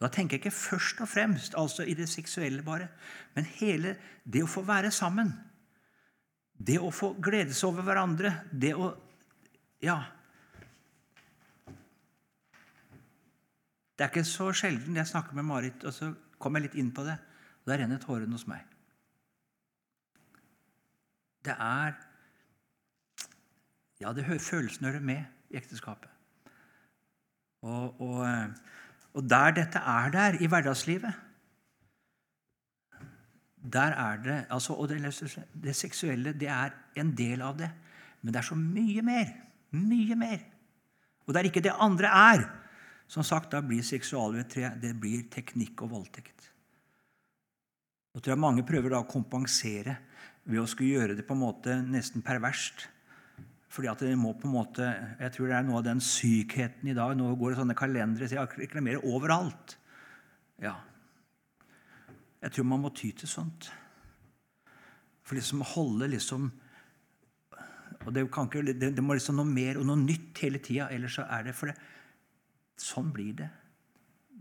Da 0.00 0.08
tenker 0.08 0.36
jeg 0.36 0.44
ikke 0.44 0.54
først 0.54 1.00
og 1.02 1.08
fremst 1.08 1.54
altså 1.58 1.86
i 1.86 1.94
det 1.94 2.08
seksuelle, 2.10 2.62
bare, 2.62 2.88
men 3.34 3.46
hele 3.58 3.96
det 4.24 4.42
å 4.44 4.50
få 4.50 4.64
være 4.66 4.90
sammen. 4.94 5.32
Det 6.52 6.78
å 6.78 6.90
få 6.94 7.14
glede 7.22 7.54
seg 7.54 7.72
over 7.72 7.86
hverandre. 7.86 8.34
Det 8.52 8.74
å 8.74 8.92
Ja. 9.82 9.98
Det 13.96 14.04
er 14.04 14.12
ikke 14.12 14.24
så 14.26 14.52
sjelden 14.56 14.96
jeg 14.96 15.08
snakker 15.08 15.36
med 15.36 15.46
Marit, 15.46 15.84
og 15.84 15.94
så 15.94 16.12
kommer 16.40 16.60
jeg 16.60 16.70
litt 16.70 16.80
inn 16.82 16.92
på 16.94 17.04
det, 17.06 17.18
og 17.62 17.70
da 17.70 17.78
renner 17.78 18.00
tårene 18.02 18.34
hos 18.34 18.48
meg. 18.50 18.64
Det 21.42 21.54
er 21.58 21.94
Ja, 24.02 24.10
det 24.12 24.24
følelsen 24.26 24.86
hører 24.88 25.00
med 25.00 25.22
i 25.50 25.56
ekteskapet. 25.56 26.10
Og, 27.62 28.00
og, 28.00 28.26
og, 29.14 29.28
der 29.30 29.52
dette 29.54 29.78
er 29.78 30.10
der 30.10 30.40
i 30.42 30.48
hverdagslivet 30.50 31.12
der 33.62 33.94
er 33.94 34.16
det, 34.22 34.46
altså, 34.50 34.72
Og 34.72 34.88
det, 34.88 35.44
det 35.62 35.76
seksuelle 35.76 36.32
det 36.32 36.48
er 36.48 36.70
en 36.96 37.16
del 37.16 37.42
av 37.42 37.58
det. 37.58 37.70
Men 38.22 38.34
det 38.34 38.40
er 38.40 38.48
så 38.48 38.54
mye 38.58 39.02
mer. 39.02 39.30
Mye 39.70 40.16
mer. 40.16 40.38
Og 41.26 41.34
det 41.34 41.40
er 41.40 41.44
ikke 41.44 41.62
det 41.62 41.76
andre 41.78 42.06
er. 42.06 42.42
Som 43.12 43.24
sagt, 43.24 43.50
Da 43.52 43.60
blir 43.60 43.82
seksualvettre 43.84 44.72
det 44.80 44.94
blir 44.96 45.26
teknikk 45.28 45.82
og 45.84 45.90
voldtekt. 45.92 46.48
Og 48.14 48.22
tror 48.22 48.32
jeg 48.32 48.40
Mange 48.40 48.64
prøver 48.64 48.92
da 48.92 49.02
å 49.02 49.08
kompensere 49.08 49.98
ved 50.44 50.62
å 50.62 50.66
skulle 50.66 50.96
gjøre 50.96 51.16
det 51.18 51.26
på 51.26 51.36
en 51.36 51.44
måte 51.44 51.76
nesten 51.84 52.24
perverst. 52.24 52.88
Fordi 53.72 53.88
at 53.88 54.00
det 54.04 54.16
må 54.20 54.32
på 54.36 54.48
en 54.48 54.56
måte, 54.56 54.88
Jeg 55.20 55.32
tror 55.32 55.48
det 55.48 55.56
er 55.56 55.62
noe 55.62 55.78
av 55.78 55.84
den 55.84 56.00
sykheten 56.00 56.88
i 56.88 56.96
dag. 56.96 57.16
Nå 57.16 57.34
går 57.36 57.50
det 57.50 57.60
sånne 57.60 57.76
kalendere 57.76 58.28
så 58.28 58.40
jeg 58.40 58.64
reklamerer 58.64 59.04
overalt. 59.04 59.76
Ja. 60.60 60.76
Jeg 62.42 62.52
tror 62.52 62.64
man 62.64 62.80
må 62.80 62.90
ty 62.94 63.12
til 63.12 63.28
sånt. 63.28 63.70
For 65.22 65.36
liksom 65.36 65.62
å 65.62 65.72
holde 65.76 66.08
liksom 66.08 66.50
og 68.02 68.10
det, 68.14 68.24
ikke, 68.26 68.62
det, 68.66 68.96
det, 68.96 69.02
må 69.04 69.14
liksom 69.14 69.36
noe 69.38 69.46
mer 69.46 69.78
og 69.78 69.86
noe 69.86 70.00
nytt 70.00 70.40
hele 70.42 70.58
tida. 70.58 70.88
Ellers 70.90 71.20
så 71.20 71.26
er 71.30 71.44
det 71.46 71.52
for 71.54 71.70
det. 71.70 71.76
Sånn 72.82 73.12
blir 73.14 73.36
det. 73.38 73.50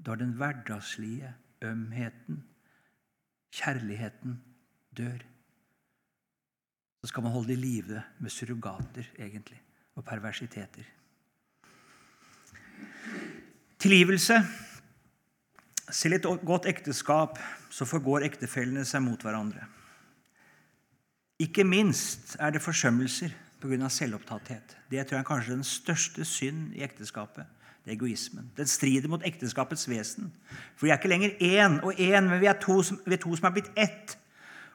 Da 0.01 0.15
den 0.17 0.33
hverdagslige 0.39 1.35
ømheten, 1.67 2.41
kjærligheten, 3.53 4.39
dør 4.97 5.21
så 7.01 7.09
skal 7.09 7.23
man 7.25 7.33
holde 7.33 7.49
det 7.49 7.57
i 7.57 7.61
live 7.61 8.01
med 8.21 8.29
surrogater, 8.29 9.07
egentlig, 9.17 9.57
og 9.97 10.05
perversiteter. 10.05 10.85
Tilgivelse. 13.81 14.37
Selv 15.91 16.13
i 16.13 16.19
et 16.19 16.45
godt 16.45 16.67
ekteskap 16.69 17.39
så 17.73 17.87
forgår 17.89 18.27
ektefellene 18.27 18.85
seg 18.85 19.01
mot 19.01 19.23
hverandre. 19.25 19.65
Ikke 21.41 21.65
minst 21.65 22.35
er 22.39 22.53
det 22.53 22.61
forsømmelser 22.61 23.33
pga. 23.61 23.89
selvopptatthet. 23.89 24.77
Det 24.91 25.01
tror 25.07 25.17
jeg 25.17 25.23
er 25.23 25.27
kanskje 25.27 25.55
den 25.57 25.65
største 25.65 26.25
synd 26.25 26.75
i 26.77 26.83
ekteskapet. 26.85 27.49
Det 27.81 27.91
er 27.91 27.97
egoismen. 27.97 28.51
Den 28.57 28.69
strider 28.69 29.09
mot 29.09 29.23
ekteskapets 29.25 29.87
vesen. 29.89 30.29
For 30.77 30.85
vi 30.85 30.91
er 30.91 30.99
ikke 30.99 31.09
lenger 31.09 31.37
én 31.41 31.79
og 31.81 31.97
én, 31.97 32.27
men 32.29 32.41
vi 32.41 32.49
er 32.49 32.59
to 32.61 32.81
som, 32.85 32.99
vi 33.05 33.15
er, 33.17 33.21
to 33.21 33.33
som 33.35 33.49
er 33.49 33.55
blitt 33.55 33.71
ett. 33.79 34.17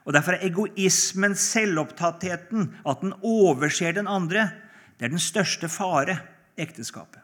Og 0.06 0.14
Derfor 0.14 0.34
er 0.36 0.46
egoismen, 0.46 1.34
selvopptattheten, 1.34 2.68
at 2.86 3.02
den 3.02 3.14
overser 3.22 3.92
den 3.92 4.06
andre, 4.10 4.50
det 4.98 5.06
er 5.06 5.14
den 5.14 5.22
største 5.22 5.68
fare 5.68 6.18
i 6.56 6.62
ekteskapet. 6.62 7.22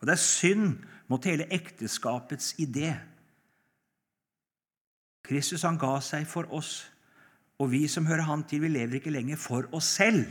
Og 0.00 0.06
det 0.08 0.16
er 0.16 0.20
synd 0.20 0.78
mot 1.08 1.24
hele 1.24 1.46
ekteskapets 1.52 2.54
idé. 2.60 2.94
Kristus 5.24 5.64
han 5.64 5.78
ga 5.80 5.96
seg 6.04 6.26
for 6.28 6.48
oss, 6.52 6.82
og 7.60 7.70
vi 7.72 7.86
som 7.88 8.06
hører 8.06 8.26
Han 8.28 8.42
til, 8.44 8.64
vi 8.64 8.68
lever 8.68 8.98
ikke 8.98 9.12
lenger 9.14 9.38
for 9.40 9.68
oss 9.72 9.94
selv. 9.96 10.26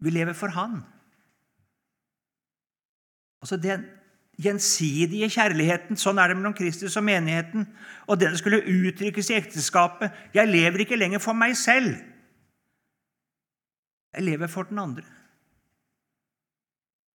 Vi 0.00 0.10
lever 0.10 0.36
for 0.36 0.52
Han. 0.52 0.82
Altså 3.44 3.56
Den 3.60 3.84
gjensidige 4.40 5.28
kjærligheten. 5.28 5.98
Sånn 6.00 6.16
er 6.18 6.30
det 6.30 6.38
mellom 6.38 6.54
Kristus 6.56 6.96
og 6.96 7.04
menigheten. 7.04 7.66
Og 8.08 8.16
den 8.20 8.38
skulle 8.40 8.62
uttrykkes 8.64 9.28
i 9.30 9.36
ekteskapet. 9.36 10.14
Jeg 10.34 10.48
lever 10.48 10.86
ikke 10.86 10.96
lenger 10.96 11.20
for 11.20 11.36
meg 11.36 11.52
selv. 11.60 11.92
Jeg 14.14 14.24
lever 14.24 14.48
for 14.48 14.64
den 14.70 14.80
andre. 14.80 15.04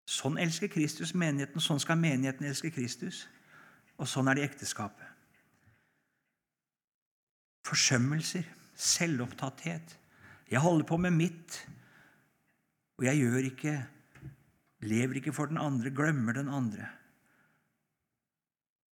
Sånn 0.05 0.37
elsker 0.41 0.69
Kristus 0.69 1.15
menigheten, 1.17 1.61
sånn 1.61 1.81
skal 1.81 1.97
menigheten 1.97 2.45
elske 2.45 2.69
Kristus. 2.77 3.23
Og 3.97 4.05
sånn 4.09 4.29
er 4.29 4.37
det 4.37 4.45
i 4.45 4.49
ekteskapet. 4.51 5.05
Forsømmelser, 7.65 8.45
selvopptatthet. 8.77 9.97
Jeg 10.49 10.61
holder 10.61 10.85
på 10.85 10.97
med 11.01 11.17
mitt, 11.17 11.65
og 13.01 13.09
jeg 13.09 13.25
gjør 13.25 13.49
ikke 13.49 13.79
Lever 14.81 15.19
ikke 15.19 15.33
for 15.35 15.51
den 15.51 15.59
andre, 15.59 15.91
glemmer 15.91 16.33
den 16.33 16.47
andre. 16.47 16.87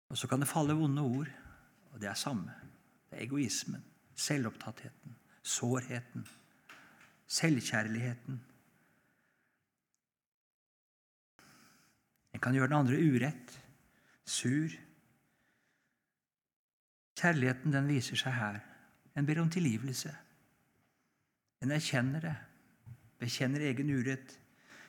Og 0.10 0.17
så 0.17 0.28
kan 0.28 0.39
det 0.39 0.50
falle 0.50 0.76
vonde 0.76 1.02
ord, 1.02 1.32
og 1.91 2.02
det 2.02 2.10
er 2.10 2.19
samme. 2.19 2.54
Det 3.10 3.17
er 3.17 3.23
egoismen, 3.23 3.84
selvopptattheten, 4.15 5.15
sårheten, 5.43 6.28
selvkjærligheten. 7.28 8.39
En 12.34 12.43
kan 12.43 12.54
gjøre 12.54 12.67
den 12.67 12.78
andre 12.78 13.00
urett, 13.00 13.56
sur. 14.28 14.69
Kjærligheten 17.17 17.73
den 17.73 17.88
viser 17.89 18.19
seg 18.19 18.36
her. 18.36 18.60
En 19.17 19.26
ber 19.26 19.39
om 19.41 19.50
tilgivelse. 19.50 20.12
En 21.63 21.71
erkjenner 21.73 22.21
det, 22.21 22.36
bekjenner 23.17 23.63
egen 23.71 23.89
urett. 23.89 24.36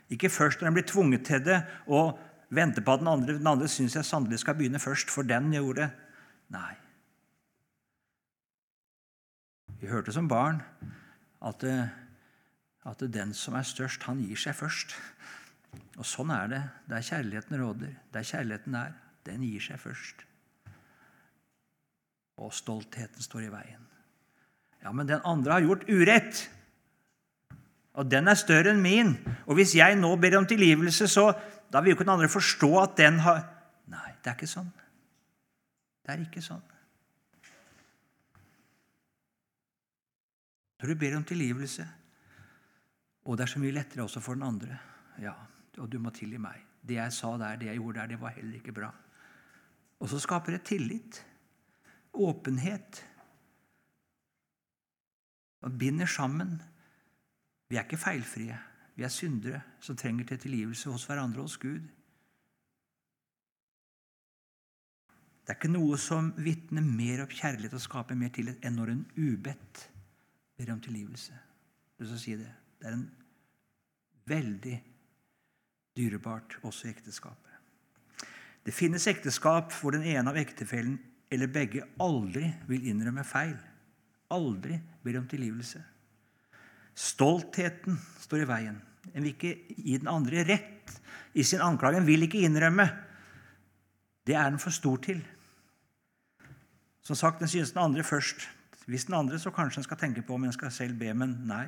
Ikke 0.09 0.31
først 0.33 0.61
når 0.61 0.71
en 0.71 0.77
blir 0.79 0.89
tvunget 0.89 1.27
til 1.29 1.43
det 1.45 1.61
og 1.87 2.19
venter 2.55 2.85
på 2.85 2.95
at 2.95 3.03
den 3.03 3.11
andre, 3.13 3.37
den 3.37 3.47
andre 3.47 3.69
syns 3.69 3.97
jeg 3.97 4.09
sannelig 4.09 4.41
skal 4.41 4.57
begynne 4.57 4.81
først, 4.81 5.11
for 5.13 5.27
den 5.27 5.53
gjorde 5.53 5.83
det. 5.83 5.91
Nei. 6.55 6.75
Vi 9.79 9.87
hørte 9.87 10.13
som 10.13 10.29
barn 10.29 10.63
at, 11.45 11.65
at 12.89 13.05
den 13.15 13.35
som 13.37 13.55
er 13.55 13.69
størst, 13.69 14.09
han 14.09 14.23
gir 14.25 14.41
seg 14.41 14.57
først. 14.59 14.97
Og 15.99 16.07
sånn 16.07 16.33
er 16.35 16.49
det. 16.51 16.63
Der 16.91 17.05
kjærligheten 17.05 17.61
råder, 17.61 17.93
der 18.15 18.27
kjærligheten 18.27 18.75
er, 18.79 18.97
den 19.29 19.45
gir 19.45 19.63
seg 19.63 19.81
først. 19.83 20.25
Og 22.39 22.55
stoltheten 22.55 23.23
står 23.23 23.49
i 23.49 23.53
veien. 23.53 23.85
Ja, 24.83 24.93
men 24.95 25.09
den 25.11 25.23
andre 25.27 25.59
har 25.59 25.67
gjort 25.67 25.89
urett. 25.91 26.47
Og 27.99 28.07
den 28.07 28.31
er 28.31 28.39
større 28.39 28.73
enn 28.73 28.83
min. 28.83 29.15
Og 29.51 29.59
hvis 29.59 29.75
jeg 29.79 29.97
nå 29.99 30.13
ber 30.23 30.39
om 30.39 30.47
tilgivelse, 30.47 31.09
så 31.11 31.33
da 31.73 31.83
vil 31.83 31.93
jo 31.93 31.99
ikke 31.99 32.07
den 32.07 32.15
andre 32.15 32.31
forstå 32.33 32.73
at 32.83 32.99
den 33.01 33.23
har 33.27 33.47
Nei, 33.89 34.11
det 34.21 34.29
er 34.29 34.37
ikke 34.37 34.51
sånn. 34.51 34.69
Det 36.05 36.13
er 36.13 36.21
ikke 36.21 36.43
sånn. 36.45 36.65
Når 40.79 40.93
du 40.93 40.99
ber 41.01 41.17
om 41.17 41.25
tilgivelse, 41.27 41.87
og 43.25 43.39
det 43.39 43.47
er 43.47 43.53
så 43.55 43.63
mye 43.63 43.75
lettere 43.75 44.05
også 44.05 44.23
for 44.25 44.39
den 44.39 44.47
andre 44.47 44.77
Ja, 45.25 45.33
og 45.81 45.89
du 45.91 45.97
må 45.99 46.13
tilgi 46.15 46.39
meg. 46.39 46.61
Det 46.85 47.01
jeg 47.01 47.15
sa 47.17 47.33
der, 47.41 47.57
det 47.59 47.73
jeg 47.73 47.81
gjorde 47.81 48.03
der, 48.03 48.13
det 48.13 48.21
var 48.21 48.37
heller 48.37 48.61
ikke 48.61 48.77
bra. 48.77 48.93
Og 49.99 50.13
så 50.13 50.21
skaper 50.23 50.55
det 50.55 50.67
tillit, 50.69 51.19
åpenhet, 52.15 53.01
og 55.67 55.75
binder 55.81 56.07
sammen. 56.07 56.61
Vi 57.69 57.77
er 57.77 57.85
ikke 57.85 58.01
feilfrie. 58.01 58.57
Vi 58.97 59.05
er 59.07 59.13
syndere 59.13 59.61
som 59.81 59.97
trenger 59.97 60.27
til 60.27 60.41
tilgivelse 60.43 60.91
hos 60.91 61.05
hverandre 61.07 61.43
og 61.43 61.51
hos 61.51 61.59
Gud. 61.63 61.85
Det 65.49 65.55
er 65.55 65.61
ikke 65.61 65.71
noe 65.73 65.97
som 66.01 66.33
vitner 66.45 66.85
mer 66.85 67.23
opp 67.25 67.33
kjærlighet 67.33 67.77
og 67.79 67.81
skaper 67.81 68.19
mer 68.19 68.33
tillit 68.35 68.65
enn 68.67 68.75
når 68.77 68.93
en 68.93 69.05
ubedt 69.17 69.85
ber 70.59 70.73
om 70.75 70.81
tilgivelse. 70.85 71.37
Det 71.99 72.09
er, 72.09 72.43
det. 72.43 72.51
Er 72.85 72.99
veldig 74.29 74.75
dyrebart 75.97 76.59
også 76.63 76.89
i 76.89 76.93
ekteskapet. 76.93 77.55
Det 78.67 78.75
finnes 78.77 79.07
ekteskap 79.09 79.73
hvor 79.81 79.97
den 79.97 80.05
ene 80.05 80.29
av 80.29 80.37
ektefellen 80.37 80.99
eller 81.33 81.49
begge 81.53 81.87
aldri 82.03 82.51
vil 82.69 82.91
innrømme 82.91 83.25
feil. 83.25 83.57
Aldri 84.35 84.77
ber 85.05 85.23
om 85.23 85.29
tilgivelse. 85.31 85.81
Stoltheten 86.99 87.99
står 88.19 88.43
i 88.43 88.49
veien. 88.49 88.79
En 89.15 89.23
vil 89.23 89.33
ikke 89.33 89.55
gi 89.77 89.99
den 90.01 90.11
andre 90.11 90.43
rett 90.49 90.97
i 91.39 91.45
sin 91.47 91.63
anklage. 91.63 92.01
En 92.01 92.07
vil 92.09 92.27
ikke 92.27 92.43
innrømme. 92.43 92.89
Det 94.27 94.35
er 94.35 94.51
den 94.51 94.59
for 94.59 94.75
stor 94.75 94.99
til. 95.03 95.21
Som 97.07 97.17
sagt, 97.17 97.41
den 97.41 97.49
synes 97.49 97.73
den 97.73 97.83
andre 97.83 98.05
først. 98.05 98.49
Hvis 98.87 99.05
den 99.05 99.15
andre, 99.15 99.39
så 99.39 99.51
kanskje 99.51 99.81
en 99.81 99.85
skal 99.87 100.01
tenke 100.01 100.23
på 100.23 100.35
om 100.35 100.45
en 100.45 100.53
skal 100.53 100.73
selv 100.73 100.99
be, 100.99 101.13
men 101.15 101.37
nei. 101.47 101.67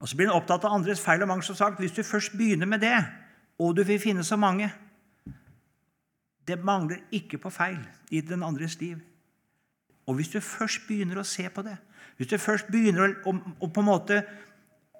Og 0.00 0.08
Så 0.08 0.16
blir 0.16 0.26
en 0.26 0.36
opptatt 0.36 0.64
av 0.64 0.72
andres 0.72 1.00
feil 1.00 1.22
og 1.22 1.28
mangel. 1.28 1.44
som 1.44 1.56
sagt. 1.56 1.78
Hvis 1.78 1.92
du 1.92 2.02
først 2.02 2.32
begynner 2.32 2.66
med 2.66 2.80
det, 2.80 3.04
og 3.58 3.76
du 3.76 3.84
vil 3.84 4.00
finne 4.00 4.24
så 4.24 4.36
mange 4.36 4.72
Det 6.46 6.64
mangler 6.64 6.96
ikke 7.12 7.38
på 7.38 7.50
feil 7.50 7.78
i 8.10 8.20
den 8.20 8.42
andres 8.42 8.80
liv. 8.80 8.98
Og 10.06 10.14
hvis 10.14 10.28
du 10.28 10.40
først 10.40 10.86
begynner 10.88 11.16
å 11.16 11.24
se 11.24 11.48
på 11.48 11.62
det, 11.62 11.78
hvis 12.16 12.30
du 12.30 12.36
først 12.38 12.70
begynner 12.70 13.16
å, 13.26 13.34
å, 13.34 13.68
på 13.68 13.82
en 13.82 13.88
måte 13.88 14.20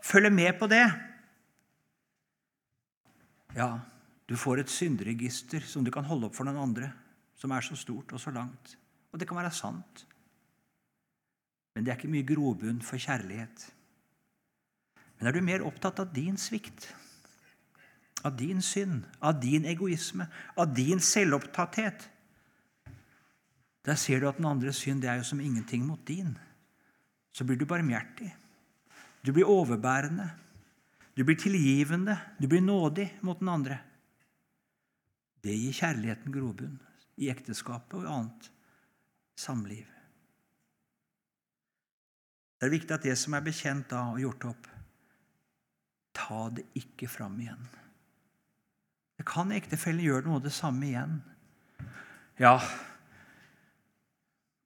følge 0.04 0.32
med 0.34 0.56
på 0.58 0.68
det 0.70 0.84
Ja, 3.54 3.68
du 4.26 4.34
får 4.40 4.64
et 4.64 4.72
synderegister 4.72 5.62
som 5.62 5.84
du 5.86 5.92
kan 5.94 6.06
holde 6.08 6.26
opp 6.26 6.34
for 6.34 6.48
noen 6.48 6.58
andre, 6.58 6.88
som 7.38 7.52
er 7.54 7.62
så 7.62 7.76
stort 7.78 8.10
og 8.16 8.18
så 8.18 8.32
langt. 8.34 8.72
Og 9.12 9.20
det 9.20 9.28
kan 9.30 9.38
være 9.38 9.52
sant. 9.54 10.02
Men 11.74 11.84
det 11.84 11.92
er 11.92 12.00
ikke 12.00 12.10
mye 12.10 12.26
grobunn 12.26 12.80
for 12.82 12.98
kjærlighet. 12.98 13.68
Men 15.18 15.28
er 15.30 15.36
du 15.36 15.44
mer 15.46 15.62
opptatt 15.66 16.00
av 16.02 16.10
din 16.14 16.38
svikt, 16.40 16.88
av 18.24 18.34
din 18.38 18.62
synd, 18.64 19.04
av 19.20 19.38
din 19.42 19.66
egoisme, 19.68 20.26
av 20.56 20.74
din 20.74 21.02
selvopptatthet 21.02 22.10
Der 23.84 23.98
ser 24.00 24.20
du 24.20 24.28
at 24.30 24.38
den 24.38 24.46
andres 24.48 24.78
synd 24.80 25.02
det 25.04 25.10
er 25.12 25.18
jo 25.20 25.26
som 25.28 25.40
ingenting 25.44 25.82
mot 25.84 26.00
din. 26.08 26.38
Så 27.34 27.44
blir 27.44 27.58
du 27.58 27.66
barmhjertig. 27.66 28.30
Du 29.26 29.32
blir 29.32 29.48
overbærende. 29.50 30.28
Du 31.14 31.24
blir 31.24 31.36
tilgivende. 31.36 32.16
Du 32.38 32.46
blir 32.46 32.62
nådig 32.62 33.08
mot 33.26 33.40
den 33.40 33.50
andre. 33.50 33.80
Det 35.42 35.54
gir 35.56 35.74
kjærligheten 35.76 36.32
grobunn 36.32 36.78
i 37.20 37.28
ekteskapet 37.32 37.98
og 37.98 38.06
i 38.06 38.12
annet 38.14 38.46
samliv. 39.38 39.90
Det 42.58 42.68
er 42.68 42.72
viktig 42.72 42.94
at 42.96 43.04
det 43.04 43.16
som 43.20 43.34
er 43.36 43.44
bekjent 43.44 43.90
da 43.90 44.06
og 44.14 44.22
gjort 44.22 44.46
opp, 44.54 44.68
ta 46.14 46.38
det 46.54 46.64
ikke 46.78 47.10
fram 47.10 47.34
igjen. 47.42 47.66
Det 49.18 49.26
kan 49.28 49.52
ektefellen 49.54 50.04
gjøre 50.06 50.24
noe 50.26 50.38
av 50.38 50.46
det 50.46 50.54
samme 50.54 50.86
igjen. 50.86 51.18
Ja, 52.40 52.56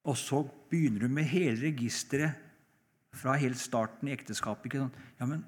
og 0.07 0.15
så 0.17 0.41
begynner 0.71 1.05
du 1.05 1.11
med 1.11 1.27
hele 1.29 1.57
registeret 1.67 2.48
fra 3.15 3.35
helt 3.39 3.59
starten 3.59 4.09
i 4.09 4.13
ekteskapet. 4.15 4.69
Ikke 4.69 4.83
sånn, 4.85 5.07
ja, 5.19 5.29
men 5.29 5.45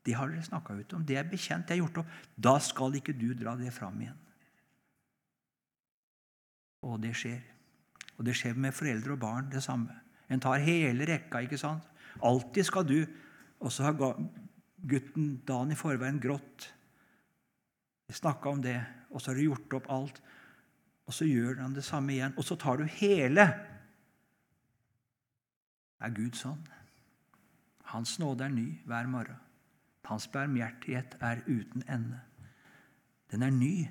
Det 0.00 0.14
har 0.16 0.30
dere 0.32 0.40
snakka 0.40 0.72
ut 0.78 0.92
om. 0.96 1.02
Det 1.04 1.16
er 1.20 1.26
bekjent. 1.28 1.66
Det 1.68 1.74
er 1.74 1.82
gjort 1.82 1.98
opp. 2.00 2.12
Da 2.32 2.54
skal 2.58 2.94
ikke 2.96 3.12
du 3.12 3.34
dra 3.36 3.52
det 3.54 3.68
fram 3.68 3.98
igjen. 4.00 4.16
Og 6.88 6.96
det 7.02 7.10
skjer. 7.20 7.42
Og 8.16 8.24
det 8.24 8.32
skjer 8.32 8.56
med 8.56 8.72
foreldre 8.72 9.12
og 9.12 9.20
barn 9.20 9.50
det 9.52 9.60
samme. 9.60 9.92
En 10.32 10.40
tar 10.40 10.64
hele 10.64 11.04
rekka. 11.04 11.42
ikke 11.44 11.58
sant? 11.60 11.84
Alltid 12.22 12.64
skal 12.64 12.86
du 12.88 13.06
Og 13.60 13.68
så 13.68 13.82
har 13.82 13.92
gutten 14.88 15.42
dagen 15.44 15.72
i 15.72 15.76
forveien 15.76 16.20
grått. 16.20 16.72
Vi 18.08 18.14
snakka 18.14 18.48
om 18.48 18.62
det, 18.62 18.80
og 19.10 19.20
så 19.20 19.30
har 19.30 19.36
du 19.36 19.42
gjort 19.42 19.74
opp 19.76 19.90
alt. 19.92 20.22
Og 21.06 21.12
så 21.12 21.26
gjør 21.28 21.60
han 21.60 21.74
det 21.74 21.84
samme 21.84 22.14
igjen. 22.14 22.32
Og 22.38 22.44
så 22.44 22.56
tar 22.56 22.80
du 22.80 22.84
hele. 22.84 23.44
Er 26.00 26.14
Gud 26.16 26.38
sånn? 26.40 26.62
Hans 27.90 28.18
nåde 28.22 28.46
er 28.46 28.52
ny 28.54 28.66
hver 28.86 29.08
morgen. 29.10 29.38
Hans 30.06 30.26
barmhjertighet 30.30 31.16
er 31.20 31.42
uten 31.46 31.82
ende. 31.86 32.20
Den 33.30 33.42
er 33.42 33.50
ny. 33.50 33.86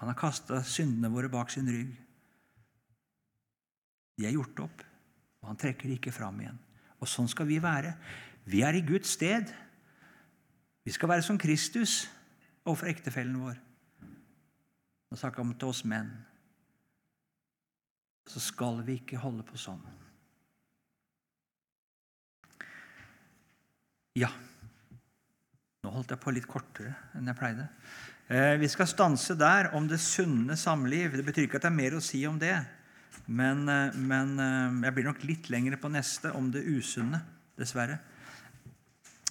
Han 0.00 0.08
har 0.08 0.16
kasta 0.16 0.62
syndene 0.64 1.10
våre 1.12 1.28
bak 1.28 1.50
sin 1.50 1.68
rygg. 1.68 1.92
De 4.18 4.26
er 4.26 4.34
gjort 4.34 4.62
opp, 4.64 4.84
og 5.42 5.50
han 5.50 5.60
trekker 5.60 5.88
de 5.88 5.98
ikke 5.98 6.14
fram 6.14 6.40
igjen. 6.40 6.58
Og 6.98 7.10
sånn 7.10 7.28
skal 7.30 7.46
vi 7.48 7.60
være. 7.62 7.92
Vi 8.48 8.62
er 8.64 8.78
i 8.78 8.84
Guds 8.86 9.12
sted. 9.18 9.52
Vi 10.84 10.94
skal 10.94 11.12
være 11.12 11.26
som 11.26 11.38
Kristus 11.40 12.06
overfor 12.64 12.90
ektefellen 12.90 13.36
vår. 13.42 13.60
Nå 15.08 15.16
snakker 15.16 15.44
han 15.44 15.54
til 15.56 15.72
oss 15.72 15.84
menn. 15.88 16.10
Så 18.28 18.42
skal 18.44 18.82
vi 18.84 18.98
ikke 19.00 19.20
holde 19.20 19.44
på 19.46 19.60
sånn. 19.60 19.84
Ja. 24.18 24.30
Nå 25.84 25.92
holdt 25.94 26.10
jeg 26.10 26.22
på 26.22 26.32
litt 26.34 26.48
kortere 26.50 26.94
enn 27.14 27.28
jeg 27.30 27.38
pleide. 27.38 27.68
Eh, 28.28 28.56
vi 28.60 28.68
skal 28.68 28.88
stanse 28.90 29.36
der 29.38 29.70
om 29.78 29.86
det 29.88 30.00
sunne 30.04 30.56
samliv. 30.58 31.14
Det 31.16 31.24
betyr 31.24 31.46
ikke 31.46 31.60
at 31.60 31.64
det 31.64 31.70
er 31.70 31.78
mer 31.78 31.96
å 31.96 32.04
si 32.04 32.24
om 32.28 32.36
det. 32.40 32.56
Men, 33.28 33.62
eh, 33.72 33.94
men 33.96 34.34
eh, 34.42 34.88
jeg 34.88 34.96
blir 34.96 35.08
nok 35.08 35.24
litt 35.28 35.48
lengre 35.52 35.78
på 35.80 35.90
neste 35.92 36.32
om 36.36 36.50
det 36.52 36.64
usunne, 36.66 37.22
dessverre. 37.58 38.00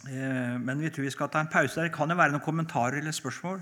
Men 0.08 0.80
vi 0.80 0.88
tror 0.94 1.04
vi 1.04 1.12
skal 1.12 1.28
ta 1.28 1.42
en 1.42 1.50
pause. 1.52 1.82
Det 1.84 1.92
kan 1.92 2.08
jo 2.08 2.16
være 2.16 2.32
noen 2.32 2.44
kommentarer 2.46 3.02
eller 3.02 3.12
spørsmål. 3.12 3.56